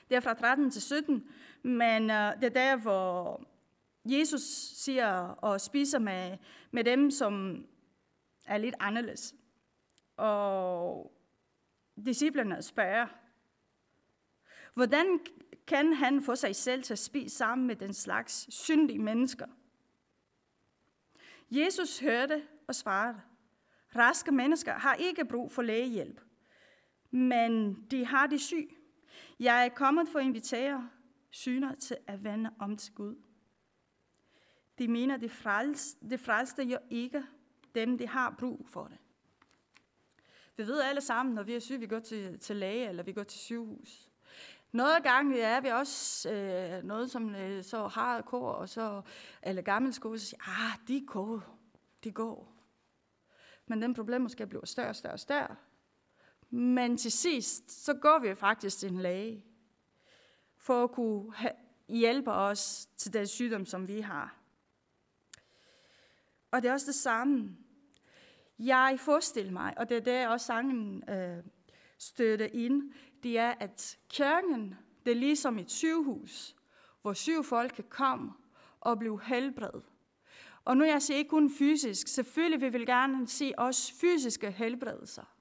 det 0.10 0.16
er 0.16 0.20
fra 0.20 0.34
13 0.34 0.72
til 0.72 0.82
17, 0.82 1.28
men 1.64 2.10
øh, 2.10 2.34
det 2.36 2.44
er 2.44 2.50
der, 2.50 2.76
hvor 2.76 3.42
Jesus 4.06 4.42
siger 4.76 5.08
og 5.28 5.62
spiser 5.62 6.00
med, 6.00 6.38
med 6.72 6.84
dem, 6.84 7.12
som 7.12 7.66
er 8.46 8.58
lidt 8.58 8.76
anderledes. 8.80 9.36
Og 10.18 11.12
disciplerne 12.06 12.62
spørger, 12.62 13.08
hvordan 14.74 15.20
kan 15.68 15.94
han 15.94 16.24
få 16.24 16.36
sig 16.36 16.56
selv 16.56 16.84
til 16.84 16.94
at 16.94 17.00
spise 17.00 17.36
sammen 17.36 17.68
med 17.68 17.76
den 17.76 17.94
slags 17.94 18.54
syndige 18.54 19.00
mennesker? 19.00 19.46
Jesus 21.52 22.00
hørte 22.00 22.44
og 22.68 22.76
svarede, 22.76 23.22
raske 23.96 24.32
mennesker 24.32 24.74
har 24.74 24.94
ikke 24.94 25.26
brug 25.26 25.52
for 25.52 25.62
lægehjælp, 25.62 26.22
men 27.12 27.84
de 27.92 28.06
har 28.06 28.28
de 28.28 28.40
syge. 28.40 28.70
Jeg 29.40 29.66
er 29.66 29.70
kommet 29.70 30.10
for 30.10 30.20
at 30.20 30.26
invitere 30.26 30.90
syner 31.30 31.76
til 31.76 31.98
at 32.08 32.24
vende 32.24 32.50
om 32.60 32.78
til 32.78 32.94
Gud. 32.94 33.16
De 34.80 34.88
mener, 34.88 35.18
det 35.18 35.32
frelste, 35.32 36.10
det 36.10 36.20
frelste 36.20 36.64
jo 36.64 36.78
ikke 36.90 37.24
dem, 37.76 37.98
de 37.98 38.08
har 38.08 38.36
brug 38.40 38.66
for 38.70 38.88
det. 38.88 38.98
Vi 40.58 40.68
ved 40.68 40.82
alle 40.82 41.02
sammen, 41.02 41.36
når 41.36 41.44
vi 41.44 41.54
er 41.54 41.60
syge, 41.60 41.80
vi 41.80 41.88
går 41.88 42.00
til, 42.00 42.40
til 42.40 42.56
læge, 42.56 42.90
eller 42.90 43.04
vi 43.04 43.14
går 43.14 43.24
til 43.24 43.40
sygehus. 43.40 44.10
Noget 44.72 45.04
gange 45.04 45.42
er 45.42 45.62
vi 45.62 45.68
også 45.68 46.32
øh, 46.32 46.84
noget, 46.84 47.12
som 47.12 47.36
øh, 47.36 47.64
så 47.64 47.88
har 47.88 48.22
kår, 48.22 48.52
og 48.52 48.70
så, 48.70 49.02
eller 49.44 49.62
gammel 49.62 49.94
skole, 49.94 50.20
så 50.20 50.26
siger, 50.26 50.42
ah, 50.48 50.88
de 50.88 51.06
går, 51.06 51.60
de 52.04 52.12
går. 52.12 52.54
Men 53.66 53.82
den 53.82 53.94
problem 53.94 54.22
måske 54.22 54.48
bliver 54.48 54.66
større 54.66 54.90
og 54.90 54.96
større 54.96 55.14
og 55.14 55.20
større. 55.20 55.56
Men 56.50 56.98
til 56.98 57.12
sidst, 57.12 57.72
så 57.72 57.94
går 57.94 58.20
vi 58.20 58.36
faktisk 58.36 58.78
til 58.78 58.92
en 58.92 59.02
læge, 59.02 59.46
for 60.58 60.84
at 60.84 60.92
kunne 60.92 61.34
hjælpe 61.88 62.32
os 62.32 62.90
til 62.98 63.14
den 63.14 63.28
sygdom, 63.28 63.66
som 63.66 63.88
vi 63.88 64.00
har. 64.00 64.36
Og 66.52 66.62
det 66.62 66.70
er 66.70 66.74
også 66.74 66.88
det 66.88 66.96
samme. 66.96 67.58
Jeg 68.60 68.96
forestiller 69.00 69.52
mig, 69.52 69.74
og 69.78 69.90
det 69.90 69.98
er 69.98 70.02
der 70.02 70.28
også 70.28 70.46
sangen 70.46 71.10
øh, 71.10 71.44
støtter 71.98 72.48
ind, 72.54 72.94
det 73.24 73.38
er, 73.38 73.54
at 73.60 73.98
kirken, 74.10 74.76
det 75.06 75.12
er 75.12 75.16
ligesom 75.16 75.60
et 75.60 75.72
sygehus, 75.72 76.56
hvor 77.02 77.14
syv 77.14 77.44
folk 77.44 77.72
kan 77.76 77.86
komme 77.90 78.34
og 78.82 79.00
blive 79.00 79.22
helbredt. 79.24 79.86
Og 80.66 80.78
nu 80.78 80.84
jeg 80.84 81.02
siger 81.02 81.18
ikke 81.18 81.30
kun 81.30 81.50
fysisk, 81.50 82.08
selvfølgelig 82.08 82.62
vil 82.62 82.80
vi 82.80 82.86
gerne 82.86 83.28
se 83.28 83.54
også 83.58 83.94
fysiske 83.94 84.52
helbredelser. 84.52 85.35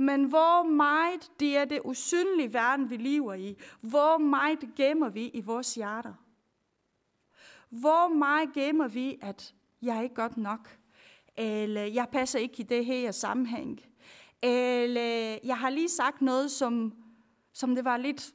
Men 0.00 0.24
hvor 0.24 0.62
meget 0.62 1.30
det 1.40 1.56
er 1.56 1.64
det 1.64 1.80
usynlige 1.84 2.52
verden, 2.52 2.90
vi 2.90 2.96
lever 2.96 3.34
i. 3.34 3.56
Hvor 3.80 4.18
meget 4.18 4.74
gemmer 4.76 5.08
vi 5.08 5.28
i 5.28 5.40
vores 5.40 5.74
hjerter. 5.74 6.14
Hvor 7.68 8.08
meget 8.08 8.52
gemmer 8.52 8.88
vi, 8.88 9.18
at 9.22 9.54
jeg 9.82 9.96
er 9.98 10.02
ikke 10.02 10.14
godt 10.14 10.36
nok. 10.36 10.78
Eller 11.36 11.82
jeg 11.82 12.08
passer 12.12 12.38
ikke 12.38 12.60
i 12.60 12.62
det 12.62 12.84
her 12.84 13.10
sammenhæng. 13.10 13.80
Eller 14.42 15.38
jeg 15.44 15.58
har 15.58 15.70
lige 15.70 15.88
sagt 15.88 16.22
noget, 16.22 16.50
som, 16.50 16.94
som 17.52 17.74
det 17.74 17.84
var 17.84 17.96
lidt 17.96 18.34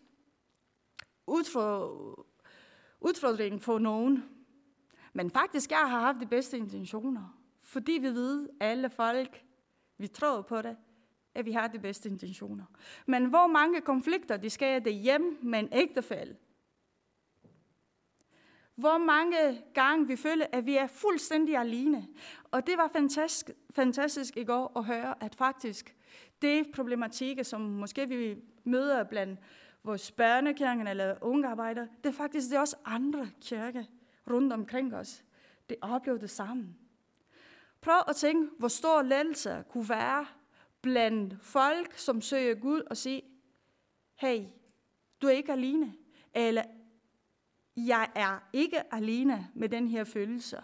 udfordring 3.01 3.61
for 3.63 3.79
nogen. 3.79 4.23
Men 5.13 5.31
faktisk, 5.31 5.71
jeg 5.71 5.79
har 5.79 5.99
haft 5.99 6.19
de 6.19 6.27
bedste 6.27 6.57
intentioner. 6.57 7.37
Fordi 7.63 7.91
vi 7.91 8.07
ved, 8.07 8.49
alle 8.59 8.89
folk, 8.89 9.43
vi 9.97 10.07
tror 10.07 10.41
på 10.41 10.61
det, 10.61 10.77
at 11.35 11.45
vi 11.45 11.51
har 11.51 11.67
de 11.67 11.79
bedste 11.79 12.09
intentioner. 12.09 12.65
Men 13.05 13.25
hvor 13.25 13.47
mange 13.47 13.81
konflikter, 13.81 14.37
de 14.37 14.49
sker 14.49 14.79
det 14.79 14.93
hjem 14.93 15.39
med 15.41 15.59
en 15.59 15.69
ægtefælde. 15.71 16.35
Hvor 18.75 18.97
mange 18.97 19.61
gange 19.73 20.07
vi 20.07 20.15
føler, 20.15 20.45
at 20.51 20.65
vi 20.65 20.77
er 20.77 20.87
fuldstændig 20.87 21.57
alene. 21.57 22.07
Og 22.51 22.67
det 22.67 22.77
var 22.77 22.87
fantastisk, 22.87 23.51
fantastisk 23.75 24.37
i 24.37 24.43
går 24.43 24.71
at 24.77 24.83
høre, 24.83 25.23
at 25.23 25.35
faktisk 25.35 25.95
det 26.41 26.71
problematikker, 26.73 27.43
som 27.43 27.61
måske 27.61 28.07
vi 28.07 28.35
møder 28.63 29.03
blandt 29.03 29.39
vores 29.83 30.11
børnekirken 30.11 30.87
eller 30.87 31.15
ungearbejdere, 31.21 31.87
det 32.03 32.09
er 32.09 32.13
faktisk 32.13 32.49
det 32.49 32.55
er 32.55 32.59
også 32.59 32.75
andre 32.85 33.29
kirker 33.41 33.83
rundt 34.31 34.53
omkring 34.53 34.95
os. 34.95 35.23
Det 35.69 35.77
oplever 35.81 36.17
det 36.17 36.29
sammen. 36.29 36.77
Prøv 37.81 38.01
at 38.07 38.15
tænke, 38.15 38.49
hvor 38.59 38.67
stor 38.67 39.01
lettelse 39.01 39.63
kunne 39.69 39.89
være 39.89 40.25
blandt 40.85 41.35
folk, 41.41 41.97
som 41.97 42.21
søger 42.21 42.55
Gud 42.55 42.81
og 42.81 42.97
siger, 42.97 43.21
hey, 44.15 44.45
du 45.21 45.27
er 45.27 45.31
ikke 45.31 45.51
alene. 45.51 45.93
Eller 46.33 46.63
jeg 47.77 48.11
er 48.15 48.39
ikke 48.53 48.93
alene 48.93 49.47
med 49.55 49.69
den 49.69 49.87
her 49.87 50.03
følelse. 50.03 50.57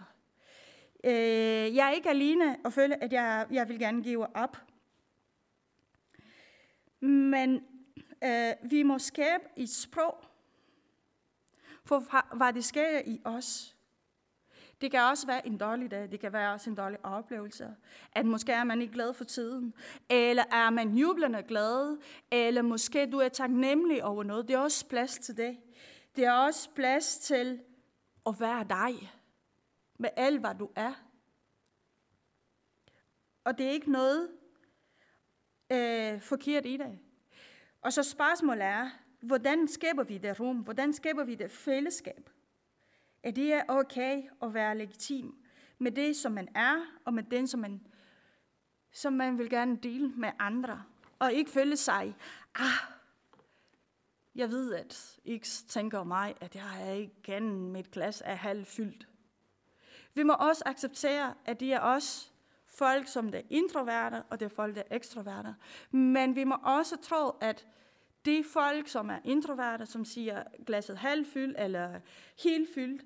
Øh, 1.04 1.74
jeg 1.76 1.88
er 1.88 1.90
ikke 1.90 2.10
alene 2.10 2.56
og 2.64 2.72
føler, 2.72 2.96
at 3.00 3.12
jeg, 3.12 3.46
jeg 3.50 3.68
vil 3.68 3.78
gerne 3.78 4.02
give 4.02 4.36
op. 4.36 4.56
Men 7.00 7.64
øh, 8.24 8.52
vi 8.70 8.82
må 8.82 8.98
skabe 8.98 9.44
et 9.56 9.70
sprog, 9.70 10.24
for 11.84 12.36
hvad 12.36 12.52
det 12.52 12.64
sker 12.64 13.02
i 13.06 13.20
os. 13.24 13.76
Det 14.82 14.90
kan 14.90 15.00
også 15.00 15.26
være 15.26 15.46
en 15.46 15.58
dårlig 15.58 15.90
dag, 15.90 16.10
det 16.10 16.20
kan 16.20 16.32
være 16.32 16.52
også 16.52 16.70
en 16.70 16.76
dårlig 16.76 17.04
oplevelse. 17.04 17.74
At 18.12 18.26
måske 18.26 18.52
er 18.52 18.64
man 18.64 18.82
ikke 18.82 18.94
glad 18.94 19.14
for 19.14 19.24
tiden, 19.24 19.74
eller 20.10 20.44
er 20.52 20.70
man 20.70 20.96
jublende 20.96 21.42
glad, 21.42 21.98
eller 22.30 22.62
måske 22.62 23.10
du 23.10 23.18
er 23.18 23.28
taknemmelig 23.28 24.04
over 24.04 24.22
noget. 24.22 24.48
Det 24.48 24.54
er 24.54 24.58
også 24.58 24.86
plads 24.86 25.18
til 25.18 25.36
det. 25.36 25.58
Det 26.16 26.24
er 26.24 26.32
også 26.32 26.70
plads 26.74 27.18
til 27.18 27.60
at 28.26 28.34
være 28.40 28.64
dig, 28.68 29.12
med 29.98 30.10
alt 30.16 30.40
hvad 30.40 30.54
du 30.54 30.70
er. 30.76 30.92
Og 33.44 33.58
det 33.58 33.66
er 33.66 33.70
ikke 33.70 33.92
noget 33.92 34.28
øh, 35.72 36.20
forkert 36.20 36.66
i 36.66 36.76
det. 36.76 36.98
Og 37.82 37.92
så 37.92 38.02
spørgsmålet 38.02 38.64
er, 38.64 38.90
hvordan 39.20 39.68
skaber 39.68 40.02
vi 40.02 40.18
det 40.18 40.40
rum? 40.40 40.56
Hvordan 40.56 40.92
skaber 40.92 41.24
vi 41.24 41.34
det 41.34 41.50
fællesskab? 41.50 42.30
Er 43.22 43.30
det 43.30 43.62
okay 43.68 44.22
at 44.42 44.54
være 44.54 44.78
legitim 44.78 45.34
med 45.78 45.92
det, 45.92 46.16
som 46.16 46.32
man 46.32 46.48
er, 46.54 46.76
og 47.04 47.14
med 47.14 47.22
den, 47.22 47.46
som 47.46 47.60
man, 47.60 47.86
som 48.92 49.12
man 49.12 49.38
vil 49.38 49.50
gerne 49.50 49.76
dele 49.76 50.08
med 50.08 50.30
andre? 50.38 50.82
Og 51.18 51.32
ikke 51.32 51.50
føle 51.50 51.76
sig, 51.76 52.16
ah, 52.54 52.96
jeg 54.34 54.50
ved, 54.50 54.74
at 54.74 55.20
X 55.38 55.62
tænker 55.62 56.04
mig, 56.04 56.34
at 56.40 56.54
jeg 56.54 56.90
er 56.90 56.94
igen 56.94 57.72
mit 57.72 57.90
glas 57.90 58.22
er 58.24 58.34
halvfyldt. 58.34 59.08
Vi 60.14 60.22
må 60.22 60.32
også 60.32 60.62
acceptere, 60.66 61.34
at 61.44 61.60
de 61.60 61.72
er 61.72 61.80
os 61.80 62.32
folk, 62.66 63.06
som 63.06 63.30
det 63.30 63.40
er 63.40 63.44
introverte, 63.50 64.22
og 64.22 64.40
det 64.40 64.46
er 64.46 64.54
folk, 64.54 64.74
der 64.74 64.82
er 64.90 64.96
ekstroverte. 64.96 65.54
Men 65.90 66.36
vi 66.36 66.44
må 66.44 66.56
også 66.62 66.96
tro, 66.96 67.30
at 67.40 67.66
de 68.24 68.44
folk, 68.52 68.88
som 68.88 69.10
er 69.10 69.18
introverte, 69.24 69.86
som 69.86 70.04
siger 70.04 70.42
glasset 70.66 70.98
halvfyldt 70.98 71.56
eller 71.58 72.00
helt 72.42 72.68
fyldt, 72.74 73.04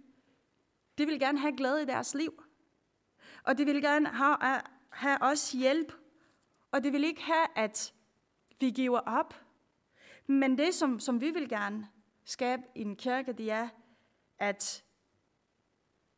de 0.99 1.07
vil 1.07 1.21
gerne 1.21 1.39
have 1.39 1.57
glæde 1.57 1.83
i 1.83 1.87
deres 1.87 2.15
liv. 2.15 2.43
Og 3.43 3.59
de 3.59 3.65
vil 3.65 3.83
gerne 3.83 4.09
have, 4.09 4.37
have 4.91 5.19
os 5.21 5.53
hjælp 5.53 5.93
Og 6.73 6.85
de 6.85 6.91
vil 6.91 7.05
ikke 7.05 7.23
have, 7.23 7.47
at 7.55 7.95
vi 8.61 8.71
giver 8.71 8.99
op. 8.99 9.35
Men 10.27 10.59
det, 10.59 10.75
som, 10.75 11.01
som 11.01 11.21
vi 11.21 11.31
vil 11.31 11.49
gerne 11.49 11.89
skabe 12.25 12.63
i 12.75 12.83
en 12.83 12.97
kirke, 12.97 13.33
det 13.33 13.51
er, 13.51 13.69
at, 14.39 14.85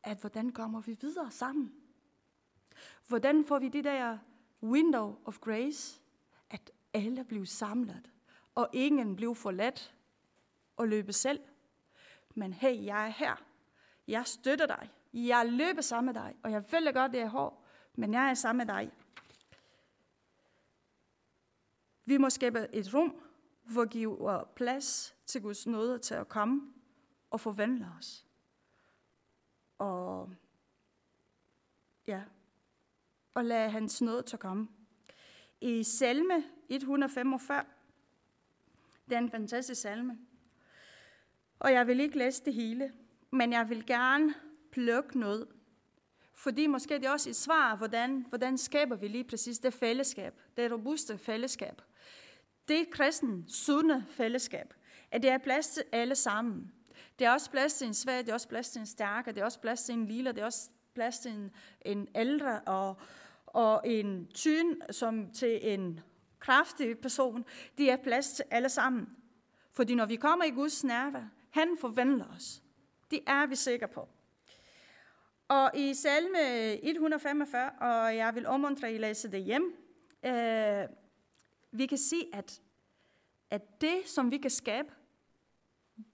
at 0.03 0.19
hvordan 0.21 0.53
kommer 0.53 0.81
vi 0.81 0.97
videre 1.01 1.31
sammen? 1.31 1.75
Hvordan 3.09 3.45
får 3.45 3.59
vi 3.59 3.69
det 3.69 3.85
der 3.85 4.19
window 4.63 5.19
of 5.25 5.39
grace, 5.39 6.01
at 6.51 6.71
alle 6.95 7.25
bliver 7.25 7.45
samlet, 7.45 8.11
og 8.55 8.69
ingen 8.73 9.17
bliver 9.17 9.35
forladt 9.35 9.95
og 10.77 10.89
løbe 10.89 11.13
selv. 11.13 11.41
Men 12.35 12.53
hey, 12.53 12.85
jeg 12.85 13.07
er 13.07 13.11
her. 13.11 13.48
Jeg 14.09 14.27
støtter 14.27 14.67
dig. 14.67 14.91
Jeg 15.13 15.53
løber 15.53 15.81
sammen 15.81 16.15
med 16.15 16.23
dig, 16.23 16.35
og 16.43 16.51
jeg 16.51 16.65
føler 16.65 16.93
godt, 16.93 17.13
det 17.13 17.21
er 17.21 17.29
hårdt, 17.29 17.57
men 17.95 18.13
jeg 18.13 18.31
er 18.31 18.35
sammen 18.35 18.67
med 18.67 18.75
dig. 18.75 18.93
Vi 22.05 22.17
må 22.17 22.31
skabe 22.31 22.69
et 22.73 22.95
rum, 22.95 23.23
hvor 23.63 23.85
giver 23.85 24.45
plads 24.45 25.17
til 25.27 25.43
Guds 25.43 25.67
nåde 25.67 25.99
til 25.99 26.15
at 26.15 26.29
komme 26.29 26.73
og 27.31 27.41
forvandle 27.41 27.87
os. 27.99 28.27
Og 29.79 30.31
ja, 32.07 32.23
og 33.35 33.45
lade 33.45 33.71
hans 33.71 34.03
nåde 34.03 34.23
til 34.23 34.37
at 34.37 34.41
komme. 34.41 34.69
I 35.61 35.83
salme 35.83 36.45
145, 36.69 37.65
det 39.09 39.15
er 39.15 39.19
en 39.19 39.31
fantastisk 39.31 39.81
salme, 39.81 40.19
og 41.59 41.73
jeg 41.73 41.87
vil 41.87 42.01
ikke 42.01 42.19
læse 42.19 42.45
det 42.45 42.55
hele, 42.55 42.93
men 43.31 43.53
jeg 43.53 43.69
vil 43.69 43.87
gerne 43.87 44.35
plukke 44.71 45.19
noget. 45.19 45.47
Fordi 46.35 46.67
måske 46.67 46.95
det 46.95 47.05
er 47.05 47.11
også 47.11 47.31
et 47.31 47.37
svar, 47.37 47.77
hvordan, 47.77 48.27
hvordan 48.29 48.59
skaber 48.59 48.97
vi 48.97 49.09
lige 49.09 49.25
præcis 49.25 49.59
det 49.59 49.75
fællesskab, 49.75 50.41
det 50.57 50.73
robuste 50.73 51.19
fællesskab. 51.19 51.83
Det 52.69 52.91
kristen, 52.91 53.45
sunde 53.49 54.05
fællesskab, 54.11 54.75
at 55.11 55.23
det 55.23 55.31
er 55.31 55.39
plads 55.39 55.69
til 55.69 55.83
alle 55.93 56.15
sammen. 56.15 56.73
Det 57.19 57.27
er 57.27 57.31
også 57.31 57.51
plads 57.51 57.75
til 57.75 57.87
en 57.87 57.95
svag, 57.95 58.19
det 58.19 58.29
er 58.29 58.35
også 58.35 58.49
plads 58.49 58.71
til 58.71 58.81
en 58.81 58.87
stærk, 58.87 59.27
det 59.27 59.39
er 59.39 59.45
også 59.45 59.61
plads 59.61 59.83
til 59.83 59.95
en 59.95 60.07
lille, 60.07 60.33
det 60.33 60.39
er 60.39 60.45
også 60.45 60.71
plads 60.95 61.19
til 61.19 61.31
en, 61.31 61.51
en 61.83 62.09
ældre 62.15 62.61
og, 62.61 62.97
og 63.47 63.83
en 63.85 64.29
tyn 64.35 64.75
som 64.91 65.31
til 65.33 65.73
en 65.75 66.01
kraftig 66.39 66.99
person. 66.99 67.45
Det 67.79 67.91
er 67.91 67.97
plads 67.97 68.33
til 68.33 68.45
alle 68.51 68.69
sammen. 68.69 69.09
Fordi 69.73 69.95
når 69.95 70.07
vi 70.07 70.17
kommer 70.17 70.45
i 70.45 70.51
Guds 70.51 70.85
nærvær, 70.85 71.29
han 71.51 71.77
forvandler 71.81 72.25
os. 72.37 72.63
Det 73.11 73.21
er 73.27 73.47
vi 73.47 73.57
sikre 73.57 73.89
på. 73.89 74.09
Og 75.49 75.71
i 75.75 75.95
salme 75.95 76.39
145, 76.85 77.71
og 77.81 78.17
jeg 78.17 78.35
vil 78.35 78.47
omundre 78.47 78.89
at 78.89 78.95
I 78.95 78.99
læse 78.99 79.33
det 79.33 79.43
hjem, 79.43 79.77
øh, 80.25 80.89
vi 81.71 81.87
kan 81.87 81.99
se, 81.99 82.31
at, 82.33 82.63
at 83.51 83.81
det, 83.81 84.03
som 84.07 84.31
vi 84.31 84.39
kan 84.39 84.51
skabe, 84.51 84.89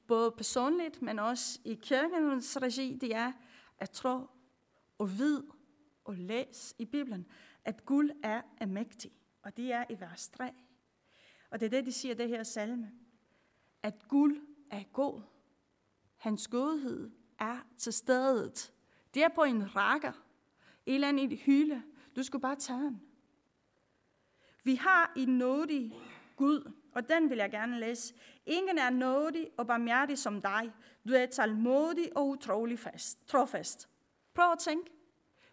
både 0.07 0.31
personligt, 0.31 1.03
men 1.03 1.19
også 1.19 1.61
i 1.65 1.75
kirkens 1.83 2.59
regi, 2.63 2.99
det 3.01 3.15
er 3.15 3.33
at 3.79 3.91
tro 3.91 4.27
og 4.99 5.19
vide 5.19 5.47
og 6.05 6.15
læse 6.15 6.75
i 6.79 6.85
Bibelen, 6.85 7.27
at 7.65 7.85
Gud 7.85 8.11
er, 8.23 8.43
almægtig, 8.61 8.69
mægtig. 8.69 9.13
Og 9.43 9.57
det 9.57 9.73
er 9.73 9.85
i 9.91 10.01
vers 10.01 10.29
3. 10.29 10.53
Og 11.51 11.61
det 11.61 11.67
er 11.67 11.71
det, 11.71 11.87
de 11.87 11.93
siger 11.93 12.15
det 12.15 12.29
her 12.29 12.43
salme. 12.43 12.93
At 13.83 14.09
Gud 14.09 14.41
er 14.71 14.83
god. 14.93 15.23
Hans 16.25 16.49
godhed 16.49 17.11
er 17.39 17.59
til 17.79 17.93
stedet. 17.93 18.73
Det 19.15 19.25
er 19.25 19.29
på 19.29 19.43
en 19.43 19.77
rakker. 19.77 20.13
En 20.87 20.95
eller 20.95 21.09
anden 21.09 21.37
hylde. 21.37 21.83
Du 22.17 22.23
skal 22.23 22.41
bare 22.41 22.57
tage 22.57 22.79
den. 22.79 23.03
Vi 24.63 24.75
har 24.75 25.13
en 25.17 25.29
nådig 25.29 25.95
Gud, 26.37 26.73
og 26.95 27.09
den 27.09 27.31
vil 27.31 27.39
jeg 27.39 27.51
gerne 27.51 27.81
læse. 27.81 28.15
Ingen 28.47 28.79
er 28.79 28.91
nådig 28.91 29.51
og 29.57 29.67
barmhjertig 29.67 30.19
som 30.19 30.43
dig. 30.43 30.73
Du 31.09 31.13
er 31.13 31.27
talmodig 31.27 32.17
og 32.17 32.29
utrolig 32.29 32.79
fast, 32.79 33.27
trofast. 33.29 33.89
Prøv 34.35 34.53
at 34.53 34.59
tænke. 34.59 34.91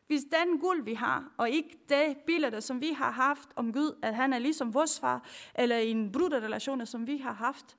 Hvis 0.08 0.24
den 0.24 0.60
guld, 0.60 0.84
vi 0.84 0.94
har, 0.94 1.34
og 1.38 1.50
ikke 1.50 1.80
det 1.90 2.18
billede, 2.26 2.62
som 2.62 2.82
vi 2.82 2.92
har 2.92 3.12
haft 3.12 3.50
om 3.56 3.74
Gud, 3.74 4.00
at 4.02 4.16
han 4.16 4.34
er 4.34 4.40
ligesom 4.40 4.74
vores 4.74 5.00
far, 5.00 5.28
eller 5.56 5.78
en 5.78 6.12
bruderrelation, 6.12 6.86
som 6.86 7.08
vi 7.08 7.18
har 7.18 7.34
haft 7.34 7.78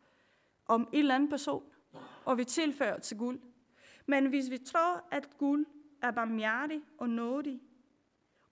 om 0.66 0.88
en 0.92 0.98
eller 0.98 1.14
anden 1.14 1.30
person, 1.30 1.71
og 2.24 2.38
vi 2.38 2.44
tilfører 2.44 2.98
til 2.98 3.18
guld. 3.18 3.40
Men 4.06 4.26
hvis 4.26 4.50
vi 4.50 4.58
tror, 4.58 5.04
at 5.10 5.38
Gud 5.38 5.64
er 6.02 6.10
barmhjertig 6.10 6.82
og 6.98 7.08
nådig, 7.08 7.60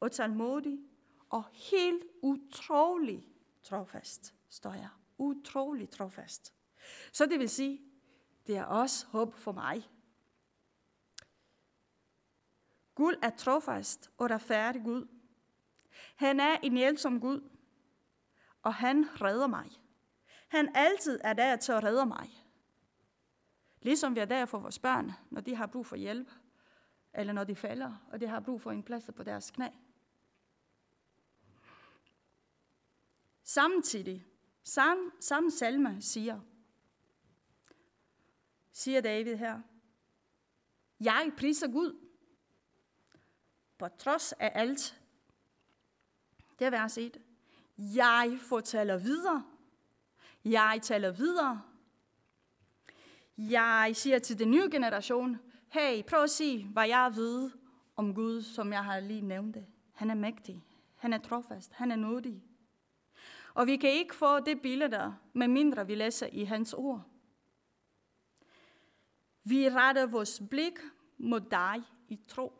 og 0.00 0.12
talmodig, 0.12 0.78
og 1.30 1.44
helt 1.52 2.04
utrolig 2.22 3.28
trofast, 3.62 4.34
står 4.48 4.74
jeg. 4.74 4.88
Utrolig 5.18 5.90
trofast. 5.90 6.54
Så 7.12 7.26
det 7.26 7.38
vil 7.38 7.48
sige, 7.48 7.80
det 8.46 8.56
er 8.56 8.64
også 8.64 9.06
håb 9.06 9.34
for 9.34 9.52
mig. 9.52 9.90
Gud 12.94 13.14
er 13.22 13.30
trofast 13.30 14.10
og 14.18 14.30
retfærdig 14.30 14.82
Gud. 14.84 15.08
Han 16.14 16.40
er 16.40 16.56
en 16.62 16.76
hjælpsom 16.76 17.20
Gud, 17.20 17.50
og 18.62 18.74
han 18.74 19.22
redder 19.22 19.46
mig. 19.46 19.70
Han 20.48 20.68
altid 20.74 21.20
er 21.24 21.32
der 21.32 21.56
til 21.56 21.72
at 21.72 21.84
redde 21.84 22.06
mig. 22.06 22.30
Ligesom 23.82 24.14
vi 24.14 24.20
er 24.20 24.24
der 24.24 24.46
for 24.46 24.58
vores 24.58 24.78
børn, 24.78 25.12
når 25.30 25.40
de 25.40 25.54
har 25.54 25.66
brug 25.66 25.86
for 25.86 25.96
hjælp, 25.96 26.30
eller 27.14 27.32
når 27.32 27.44
de 27.44 27.56
falder, 27.56 28.06
og 28.12 28.20
de 28.20 28.26
har 28.26 28.40
brug 28.40 28.60
for 28.60 28.70
en 28.70 28.82
plads 28.82 29.10
på 29.16 29.22
deres 29.22 29.50
knæ. 29.50 29.68
Samtidig, 33.42 34.26
samme, 34.64 35.10
samme 35.20 35.50
salme 35.50 36.02
siger, 36.02 36.40
siger 38.72 39.00
David 39.00 39.36
her, 39.36 39.60
jeg 41.00 41.32
priser 41.38 41.68
Gud, 41.68 42.06
på 43.78 43.88
trods 43.88 44.32
af 44.32 44.52
alt. 44.54 45.00
Det 46.58 46.66
er 46.66 46.70
vers 46.70 46.98
1. 46.98 47.22
Jeg 47.78 48.38
fortæller 48.40 48.96
videre. 48.96 49.44
Jeg 50.44 50.80
taler 50.82 51.10
videre. 51.10 51.62
Jeg 53.48 53.90
siger 53.94 54.18
til 54.18 54.38
den 54.38 54.50
nye 54.50 54.68
generation, 54.70 55.38
hey, 55.68 56.02
prøv 56.04 56.22
at 56.22 56.30
sige, 56.30 56.66
hvad 56.66 56.88
jeg 56.88 57.12
ved 57.14 57.50
om 57.96 58.14
Gud, 58.14 58.42
som 58.42 58.72
jeg 58.72 58.84
har 58.84 59.00
lige 59.00 59.20
nævnt 59.20 59.54
det. 59.54 59.66
Han 59.92 60.10
er 60.10 60.14
mægtig. 60.14 60.64
Han 60.96 61.12
er 61.12 61.18
trofast. 61.18 61.72
Han 61.72 61.90
er 61.90 61.96
nådig. 61.96 62.42
Og 63.54 63.66
vi 63.66 63.76
kan 63.76 63.90
ikke 63.90 64.14
få 64.14 64.40
det 64.40 64.62
billede 64.62 64.90
der, 64.90 65.12
medmindre 65.32 65.86
vi 65.86 65.94
læser 65.94 66.26
i 66.26 66.44
hans 66.44 66.72
ord. 66.74 67.02
Vi 69.44 69.68
retter 69.68 70.06
vores 70.06 70.42
blik 70.50 70.78
mod 71.18 71.40
dig 71.40 71.82
i 72.08 72.20
tro. 72.28 72.52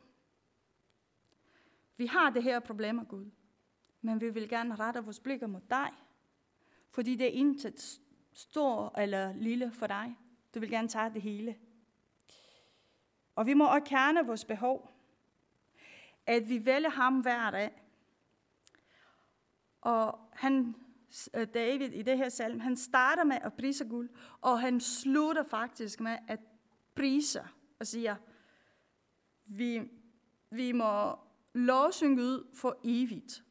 Vi 1.97 2.07
har 2.07 2.31
det 2.31 2.43
her 2.43 2.61
problem 2.61 3.07
Gud, 3.07 3.31
men 4.01 4.21
vi 4.21 4.31
vil 4.31 4.49
gerne 4.49 4.75
rette 4.75 5.05
vores 5.05 5.21
blikker 5.21 5.47
mod 5.47 5.61
dig, 5.71 5.91
fordi 6.91 7.15
det 7.15 7.27
er 7.27 7.31
intet 7.31 8.01
stor 8.33 8.99
eller 8.99 9.33
lille 9.33 9.73
for 9.73 9.87
dig. 9.87 10.17
Du 10.55 10.61
vil 10.61 10.71
gerne 10.71 10.89
tage 10.89 11.15
det 11.15 11.23
hele. 11.23 11.57
Og 13.35 13.47
vi 13.47 13.55
må 13.55 13.67
erkende 13.67 14.27
vores 14.27 14.45
behov, 14.45 14.91
at 16.27 16.49
vi 16.49 16.65
vælger 16.65 16.91
ham 16.91 17.21
hver 17.21 17.51
dag. 17.51 17.83
Og 19.81 20.19
han, 20.33 20.75
øh, 21.35 21.47
David 21.55 21.89
i 21.89 22.03
det 22.03 22.19
her 22.19 22.29
salm, 22.29 22.61
han 22.61 22.77
starter 22.77 23.25
med 23.25 23.37
at 23.43 23.55
prise 23.55 23.85
guld, 23.85 24.11
og 24.41 24.61
han 24.61 24.81
slutter 24.81 25.43
faktisk 25.43 26.01
med 26.01 26.19
at 26.29 26.41
prise 26.95 27.49
og 27.79 27.87
siger, 27.87 28.17
vi, 29.45 29.91
vi 30.51 30.73
må 30.73 31.19
lovsynge 31.53 32.17
Gud 32.17 32.55
for 32.55 32.81
evigt. 32.85 33.45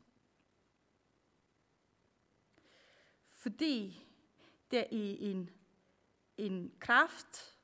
Fordi 3.25 4.07
der 4.71 4.79
er 4.79 4.87
en, 4.91 5.49
en 6.39 6.71
kraft 6.79 7.57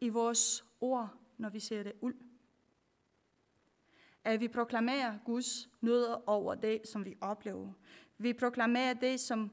i 0.00 0.08
vores 0.08 0.64
ord, 0.80 1.14
når 1.38 1.48
vi 1.48 1.60
ser 1.60 1.82
det 1.82 1.92
ud. 2.00 2.14
At 4.24 4.40
vi 4.40 4.48
proklamerer 4.48 5.18
Guds 5.24 5.68
nåde 5.80 6.24
over 6.24 6.54
det, 6.54 6.88
som 6.88 7.04
vi 7.04 7.16
oplever. 7.20 7.72
Vi 8.18 8.32
proklamerer 8.32 8.94
det, 8.94 9.20
som, 9.20 9.50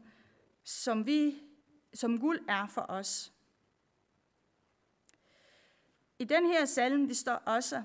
som, 0.64 1.06
vi, 1.06 1.44
som 1.94 2.20
guld 2.20 2.40
er 2.50 2.68
for 2.68 2.86
os. 2.90 3.34
I 6.20 6.24
den 6.24 6.46
her 6.46 6.66
salm, 6.66 7.08
det 7.08 7.18
står 7.18 7.34
også, 7.34 7.84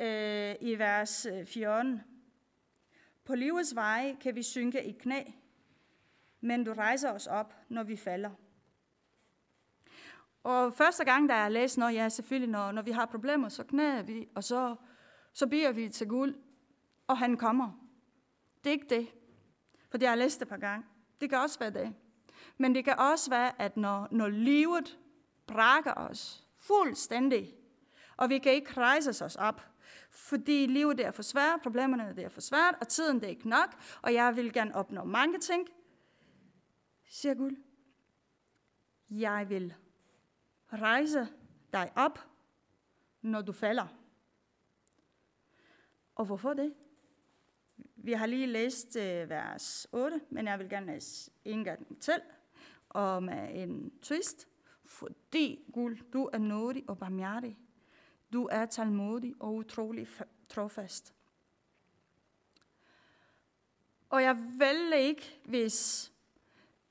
øh, 0.00 0.54
i 0.60 0.78
vers 0.78 1.26
øh, 1.26 1.46
14. 1.46 2.00
På 3.24 3.34
livets 3.34 3.74
veje 3.74 4.16
kan 4.20 4.34
vi 4.34 4.42
synke 4.42 4.84
i 4.84 4.92
knæ, 4.92 5.22
men 6.40 6.64
du 6.64 6.72
rejser 6.72 7.12
os 7.12 7.26
op, 7.26 7.54
når 7.68 7.82
vi 7.82 7.96
falder. 7.96 8.30
Og 10.42 10.74
første 10.74 11.04
gang, 11.04 11.28
da 11.28 11.34
jeg 11.34 11.52
læste 11.52 11.80
noget, 11.80 11.94
ja 11.94 12.08
selvfølgelig, 12.08 12.50
når, 12.50 12.72
når 12.72 12.82
vi 12.82 12.90
har 12.90 13.06
problemer, 13.06 13.48
så 13.48 13.64
knæder 13.64 14.02
vi, 14.02 14.28
og 14.34 14.44
så, 14.44 14.76
så 15.32 15.46
beder 15.46 15.72
vi 15.72 15.88
til 15.88 16.08
Gud, 16.08 16.34
og 17.06 17.18
han 17.18 17.36
kommer. 17.36 17.72
Det 18.64 18.70
er 18.70 18.74
ikke 18.74 18.94
det. 18.94 19.08
For 19.90 19.98
det 19.98 20.08
har 20.08 20.14
jeg 20.14 20.18
læst 20.18 20.42
et 20.42 20.48
par 20.48 20.56
gange. 20.56 20.86
Det 21.20 21.30
kan 21.30 21.38
også 21.38 21.58
være 21.58 21.70
det. 21.70 21.94
Men 22.58 22.74
det 22.74 22.84
kan 22.84 22.98
også 22.98 23.30
være, 23.30 23.62
at 23.62 23.76
når, 23.76 24.08
når 24.10 24.28
livet 24.28 24.98
brækker 25.46 25.94
os 25.94 26.46
fuldstændig, 26.58 27.54
og 28.16 28.28
vi 28.28 28.38
kan 28.38 28.52
ikke 28.52 28.72
rejse 28.76 29.24
os 29.24 29.36
op, 29.36 29.62
fordi 30.10 30.66
livet 30.66 31.00
er 31.00 31.10
for 31.10 31.22
svært, 31.22 31.62
problemerne 31.62 32.22
er 32.22 32.28
for 32.28 32.40
svært, 32.40 32.74
og 32.80 32.88
tiden 32.88 33.16
det 33.16 33.24
er 33.24 33.28
ikke 33.28 33.48
nok, 33.48 33.76
og 34.02 34.14
jeg 34.14 34.36
vil 34.36 34.52
gerne 34.52 34.74
opnå 34.74 35.04
mange 35.04 35.38
ting, 35.38 35.68
siger 37.08 37.34
Gud, 37.34 37.56
jeg 39.10 39.48
vil 39.48 39.74
rejse 40.72 41.28
dig 41.72 41.92
op, 41.96 42.18
når 43.22 43.42
du 43.42 43.52
falder. 43.52 43.86
Og 46.14 46.24
hvorfor 46.24 46.54
det? 46.54 46.74
Vi 47.96 48.12
har 48.12 48.26
lige 48.26 48.46
læst 48.46 48.96
øh, 48.96 49.30
vers 49.30 49.86
8, 49.92 50.20
men 50.30 50.46
jeg 50.46 50.58
vil 50.58 50.68
gerne 50.68 50.86
læse 50.86 51.30
en 51.44 51.64
gang 51.64 52.00
til, 52.00 52.20
og 52.88 53.22
med 53.22 53.48
øh, 53.48 53.62
en 53.62 53.98
twist. 54.02 54.48
Fordi 54.84 55.64
Gud, 55.72 55.96
du 56.12 56.30
er 56.32 56.38
nådig 56.38 56.84
og 56.88 56.98
barmhjertig. 56.98 57.58
Du 58.32 58.48
er 58.52 58.66
talmodig 58.66 59.34
og 59.40 59.54
utrolig 59.54 60.08
trofast. 60.48 61.14
Og 64.10 64.22
jeg 64.22 64.36
vælger 64.58 64.96
ikke, 64.96 65.40
hvis 65.44 66.12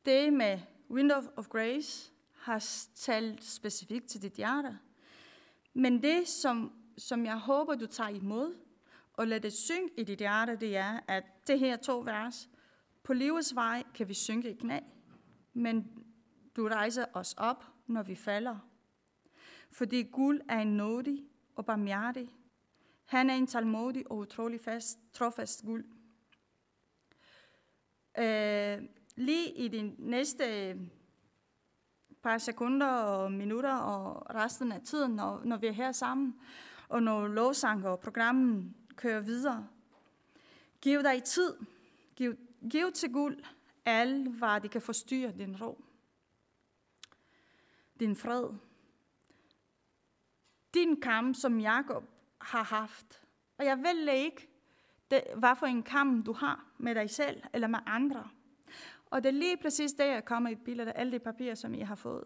det 0.05 0.33
med 0.33 0.59
Window 0.89 1.21
of 1.35 1.47
Grace 1.47 2.10
har 2.41 2.65
talt 2.95 3.43
specifikt 3.43 4.07
til 4.07 4.21
dit 4.21 4.33
hjerte. 4.33 4.79
Men 5.73 6.03
det, 6.03 6.27
som, 6.27 6.71
som 6.97 7.25
jeg 7.25 7.37
håber, 7.37 7.75
du 7.75 7.85
tager 7.85 8.09
imod, 8.09 8.55
og 9.13 9.27
lad 9.27 9.39
det 9.39 9.53
synge 9.53 9.89
i 9.97 10.03
dit 10.03 10.19
hjerte, 10.19 10.55
det 10.55 10.77
er, 10.77 10.99
at 11.07 11.23
det 11.47 11.59
her 11.59 11.77
to 11.77 11.99
vers, 11.99 12.49
på 13.03 13.13
livets 13.13 13.55
vej 13.55 13.83
kan 13.95 14.07
vi 14.07 14.13
synge 14.13 14.49
i 14.49 14.53
knæ, 14.53 14.79
men 15.53 16.03
du 16.55 16.67
rejser 16.67 17.05
os 17.13 17.33
op, 17.37 17.65
når 17.87 18.03
vi 18.03 18.15
falder. 18.15 18.57
Fordi 19.71 20.03
Gud 20.03 20.39
er 20.49 20.59
en 20.59 20.77
nådig 20.77 21.25
og 21.55 21.65
barmhjertig. 21.65 22.35
Han 23.05 23.29
er 23.29 23.35
en 23.35 23.47
talmodig 23.47 24.11
og 24.11 24.17
utrolig 24.17 24.61
fast, 24.61 24.99
trofast 25.13 25.63
Gud. 25.65 25.83
Øh, 28.17 28.89
lige 29.15 29.51
i 29.55 29.67
den 29.67 29.95
næste 29.97 30.75
par 32.21 32.37
sekunder 32.37 32.87
og 32.87 33.31
minutter 33.31 33.75
og 33.75 34.35
resten 34.35 34.71
af 34.71 34.81
tiden, 34.81 35.11
når, 35.11 35.41
når 35.43 35.57
vi 35.57 35.67
er 35.67 35.71
her 35.71 35.91
sammen, 35.91 36.39
og 36.89 37.03
når 37.03 37.27
lovsang 37.27 37.87
og 37.87 37.99
programmen 37.99 38.75
kører 38.95 39.19
videre. 39.19 39.67
Giv 40.81 41.03
dig 41.03 41.23
tid. 41.23 41.55
Giv, 42.15 42.35
giv 42.71 42.91
til 42.91 43.11
Gud 43.13 43.45
alt, 43.85 44.27
hvad 44.27 44.61
det 44.61 44.71
kan 44.71 44.81
forstyrre 44.81 45.31
din 45.31 45.61
ro. 45.61 45.83
Din 47.99 48.15
fred. 48.15 48.49
Din 50.73 51.01
kamp, 51.01 51.35
som 51.35 51.59
Jakob 51.59 52.03
har 52.41 52.63
haft. 52.63 53.23
Og 53.57 53.65
jeg 53.65 53.77
vil 53.77 54.09
ikke, 54.11 54.47
det, 55.11 55.23
hvad 55.35 55.55
for 55.55 55.65
en 55.65 55.83
kamp 55.83 56.25
du 56.25 56.33
har 56.33 56.65
med 56.77 56.95
dig 56.95 57.09
selv 57.09 57.43
eller 57.53 57.67
med 57.67 57.79
andre. 57.85 58.29
Og 59.11 59.23
det 59.23 59.29
er 59.29 59.33
lige 59.33 59.57
præcis 59.57 59.93
det, 59.93 60.07
jeg 60.07 60.25
kommer 60.25 60.49
i 60.49 60.53
et 60.53 60.63
billede 60.63 60.91
af 60.91 60.99
alle 60.99 61.11
de 61.11 61.19
papirer, 61.19 61.55
som 61.55 61.73
I 61.73 61.79
har 61.79 61.95
fået. 61.95 62.23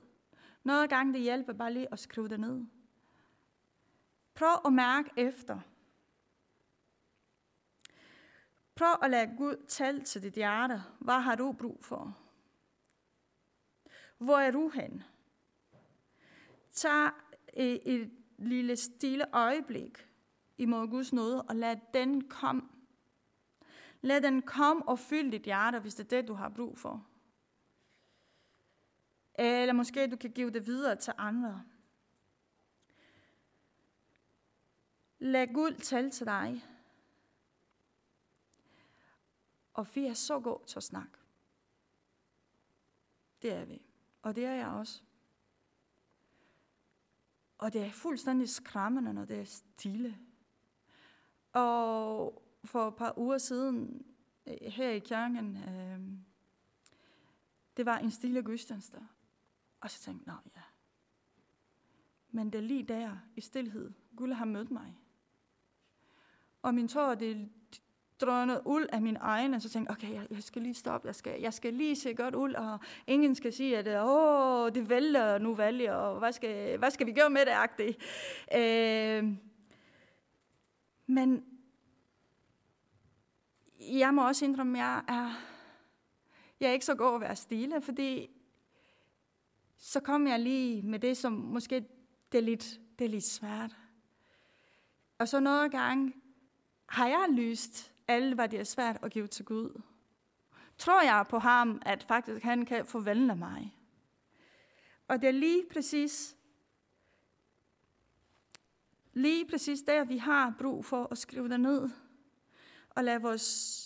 Noget 0.63 0.89
gang 0.89 1.13
det 1.13 1.21
hjælper 1.21 1.53
bare 1.53 1.73
lige 1.73 1.87
at 1.91 1.99
skrive 1.99 2.27
det 2.27 2.39
ned. 2.39 2.65
Prøv 4.33 4.57
at 4.65 4.73
mærke 4.73 5.09
efter. 5.17 5.59
Prøv 8.75 8.95
at 9.01 9.11
lade 9.11 9.35
Gud 9.37 9.65
tale 9.67 10.01
til 10.01 10.23
dit 10.23 10.33
hjerte. 10.33 10.81
Hvad 10.99 11.19
har 11.19 11.35
du 11.35 11.51
brug 11.51 11.85
for? 11.85 12.17
Hvor 14.17 14.37
er 14.37 14.51
du 14.51 14.69
hen? 14.69 15.03
Tag 16.71 17.11
et, 17.53 17.81
et 17.85 18.11
lille 18.37 18.75
stille 18.75 19.25
øjeblik 19.35 20.07
imod 20.57 20.87
Guds 20.87 21.13
nåde, 21.13 21.41
og 21.41 21.55
lad 21.55 21.77
den 21.93 22.27
komme. 22.27 22.61
Lad 24.05 24.21
den 24.21 24.41
komme 24.41 24.87
og 24.87 24.99
fylde 24.99 25.31
dit 25.31 25.41
hjerte, 25.41 25.79
hvis 25.79 25.95
det 25.95 26.03
er 26.03 26.21
det, 26.21 26.27
du 26.27 26.33
har 26.33 26.49
brug 26.49 26.77
for. 26.77 27.07
Eller 29.35 29.73
måske 29.73 30.11
du 30.11 30.15
kan 30.15 30.31
give 30.31 30.51
det 30.51 30.65
videre 30.65 30.95
til 30.95 31.13
andre. 31.17 31.63
Lad 35.19 35.53
Gud 35.53 35.73
tale 35.73 36.11
til 36.11 36.25
dig. 36.25 36.65
Og 39.73 39.87
vi 39.95 40.05
er 40.05 40.13
så 40.13 40.39
gode 40.39 40.65
til 40.67 40.79
at 40.79 40.83
snakke. 40.83 41.17
Det 43.41 43.53
er 43.53 43.65
vi. 43.65 43.81
Og 44.21 44.35
det 44.35 44.45
er 44.45 44.53
jeg 44.53 44.67
også. 44.67 45.01
Og 47.57 47.73
det 47.73 47.81
er 47.81 47.91
fuldstændig 47.91 48.49
skræmmende, 48.49 49.13
når 49.13 49.25
det 49.25 49.39
er 49.39 49.45
stille. 49.45 50.19
Og 51.53 52.44
for 52.65 52.87
et 52.87 52.95
par 52.95 53.13
uger 53.17 53.37
siden, 53.37 54.05
øh, 54.47 54.71
her 54.71 54.89
i 54.89 54.99
kirken, 54.99 55.57
øh, 55.57 55.99
det 57.77 57.85
var 57.85 57.97
en 57.97 58.11
stille 58.11 58.43
gudstjeneste. 58.43 58.97
Og 59.81 59.91
så 59.91 60.01
tænkte 60.01 60.31
jeg, 60.31 60.37
ja. 60.55 60.61
Men 62.29 62.49
det 62.49 62.57
er 62.57 62.63
lige 62.63 62.83
der, 62.83 63.17
i 63.35 63.41
stillhed, 63.41 63.91
Gud 64.15 64.31
har 64.31 64.45
mødt 64.45 64.71
mig. 64.71 64.97
Og 66.61 66.73
min 66.73 66.87
tår, 66.87 67.15
det 67.15 67.49
drønede 68.19 68.61
ud 68.65 68.85
af 68.89 69.01
min 69.01 69.17
egne, 69.19 69.55
og 69.55 69.61
så 69.61 69.69
tænkte 69.69 69.91
jeg, 69.91 69.97
okay, 69.97 70.21
jeg, 70.21 70.27
jeg 70.31 70.43
skal 70.43 70.61
lige 70.61 70.73
stoppe, 70.73 71.07
jeg 71.07 71.15
skal, 71.15 71.41
jeg 71.41 71.53
skal 71.53 71.73
lige 71.73 71.95
se 71.95 72.13
godt 72.13 72.35
ud, 72.35 72.53
og 72.53 72.79
ingen 73.07 73.35
skal 73.35 73.53
sige, 73.53 73.77
at 73.77 73.87
øh, 73.87 74.05
åh, 74.05 74.71
det 74.71 74.89
vælger 74.89 75.37
nu 75.37 75.55
valg, 75.55 75.91
og 75.91 76.19
hvad 76.19 76.31
skal, 76.31 76.77
hvad 76.77 76.91
skal 76.91 77.07
vi 77.07 77.11
gøre 77.11 77.29
med 77.29 77.41
det, 77.41 77.51
agtigt. 77.51 77.97
Øh, 78.55 79.37
men 81.07 81.45
jeg 83.79 84.13
må 84.13 84.27
også 84.27 84.45
indrømme, 84.45 84.77
at 84.77 84.83
jeg 84.83 85.03
er, 85.07 85.31
jeg 86.59 86.69
er 86.69 86.73
ikke 86.73 86.85
så 86.85 86.95
god 86.95 87.15
at 87.15 87.21
være 87.21 87.35
stille, 87.35 87.81
fordi 87.81 88.29
så 89.77 89.99
kom 89.99 90.27
jeg 90.27 90.39
lige 90.39 90.81
med 90.81 90.99
det, 90.99 91.17
som 91.17 91.33
måske 91.33 91.85
det 92.31 92.37
er 92.37 92.41
lidt, 92.41 92.79
det 92.99 93.05
er 93.05 93.09
lidt 93.09 93.23
svært. 93.23 93.77
Og 95.17 95.27
så 95.27 95.39
nogle 95.39 95.69
gange 95.69 96.13
har 96.89 97.07
jeg 97.07 97.25
lyst 97.31 97.93
alt, 98.07 98.35
hvad 98.35 98.49
det 98.49 98.59
er 98.59 98.63
svært 98.63 98.97
at 99.01 99.11
give 99.11 99.27
til 99.27 99.45
Gud. 99.45 99.81
Tror 100.77 101.01
jeg 101.01 101.25
på 101.29 101.39
ham, 101.39 101.81
at 101.85 102.03
faktisk 102.03 102.43
han 102.43 102.65
kan 102.65 102.85
forvandle 102.85 103.35
mig. 103.35 103.77
Og 105.07 105.21
det 105.21 105.27
er 105.27 105.31
lige 105.31 105.63
præcis, 105.71 106.37
lige 109.13 109.47
præcis 109.47 109.81
der, 109.81 110.03
vi 110.03 110.17
har 110.17 110.55
brug 110.59 110.85
for 110.85 111.07
at 111.11 111.17
skrive 111.17 111.49
det 111.49 111.59
ned. 111.59 111.89
Og 112.95 113.03
lade 113.03 113.21
vores 113.21 113.85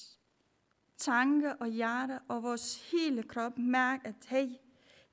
tanke 0.97 1.55
og 1.55 1.67
hjerte 1.67 2.19
og 2.27 2.43
vores 2.43 2.91
hele 2.91 3.23
krop 3.23 3.57
mærke, 3.57 4.07
at 4.07 4.15
hey, 4.27 4.49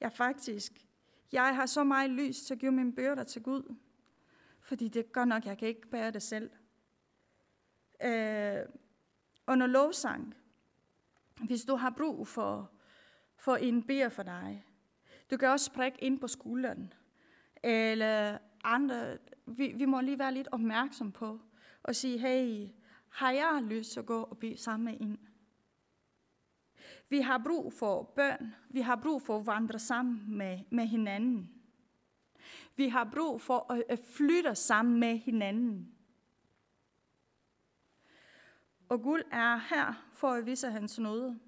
jeg 0.00 0.12
faktisk, 0.12 0.86
jeg 1.32 1.54
har 1.54 1.66
så 1.66 1.84
meget 1.84 2.10
lys 2.10 2.40
til 2.40 2.54
at 2.54 2.60
give 2.60 2.72
mine 2.72 2.92
byrder 2.92 3.24
til 3.24 3.42
Gud. 3.42 3.74
Fordi 4.60 4.88
det 4.88 5.00
er 5.00 5.12
godt 5.12 5.28
nok, 5.28 5.46
jeg 5.46 5.58
kan 5.58 5.68
ikke 5.68 5.88
bære 5.88 6.10
det 6.10 6.22
selv. 6.22 6.50
Øh, 8.04 8.62
under 9.46 9.66
lovsang, 9.66 10.34
hvis 11.46 11.64
du 11.64 11.76
har 11.76 11.90
brug 11.90 12.28
for, 12.28 12.70
for 13.36 13.56
en 13.56 13.82
beder 13.82 14.08
for 14.08 14.22
dig, 14.22 14.66
du 15.30 15.36
kan 15.36 15.48
også 15.48 15.72
prikke 15.72 15.98
ind 16.04 16.20
på 16.20 16.28
skulderen, 16.28 16.92
eller 17.62 18.38
andre, 18.64 19.18
vi, 19.46 19.72
vi 19.76 19.84
må 19.84 20.00
lige 20.00 20.18
være 20.18 20.34
lidt 20.34 20.48
opmærksom 20.52 21.12
på, 21.12 21.40
og 21.82 21.96
sige, 21.96 22.18
hey, 22.18 22.68
har 23.16 23.30
jeg 23.30 23.62
lyst 23.62 23.92
til 23.92 24.00
at 24.00 24.06
gå 24.06 24.22
og 24.22 24.38
bede 24.38 24.56
sammen 24.56 24.84
med 24.84 25.00
en? 25.00 25.28
Vi 27.08 27.20
har 27.20 27.38
brug 27.38 27.72
for 27.72 28.02
børn. 28.02 28.54
Vi 28.68 28.80
har 28.80 28.96
brug 28.96 29.22
for 29.22 29.38
at 29.38 29.46
vandre 29.46 29.78
sammen 29.78 30.36
med, 30.36 30.60
med 30.70 30.86
hinanden. 30.86 31.50
Vi 32.76 32.88
har 32.88 33.04
brug 33.14 33.40
for 33.40 33.72
at 33.88 33.98
flytte 33.98 34.54
sammen 34.54 35.00
med 35.00 35.18
hinanden. 35.18 35.94
Og 38.88 39.02
Gud 39.02 39.22
er 39.30 39.56
her 39.56 40.08
for 40.12 40.32
at 40.32 40.46
vise 40.46 40.70
hans 40.70 40.98
nåde. 40.98 41.40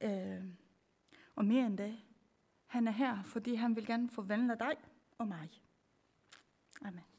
Øh, 0.00 0.44
og 1.36 1.44
mere 1.44 1.66
end 1.66 1.78
det, 1.78 1.98
han 2.66 2.88
er 2.88 2.92
her, 2.92 3.22
fordi 3.22 3.54
han 3.54 3.76
vil 3.76 3.86
gerne 3.86 4.10
forvandle 4.10 4.56
dig 4.60 4.74
og 5.18 5.28
mig. 5.28 5.50
Amen. 6.82 7.17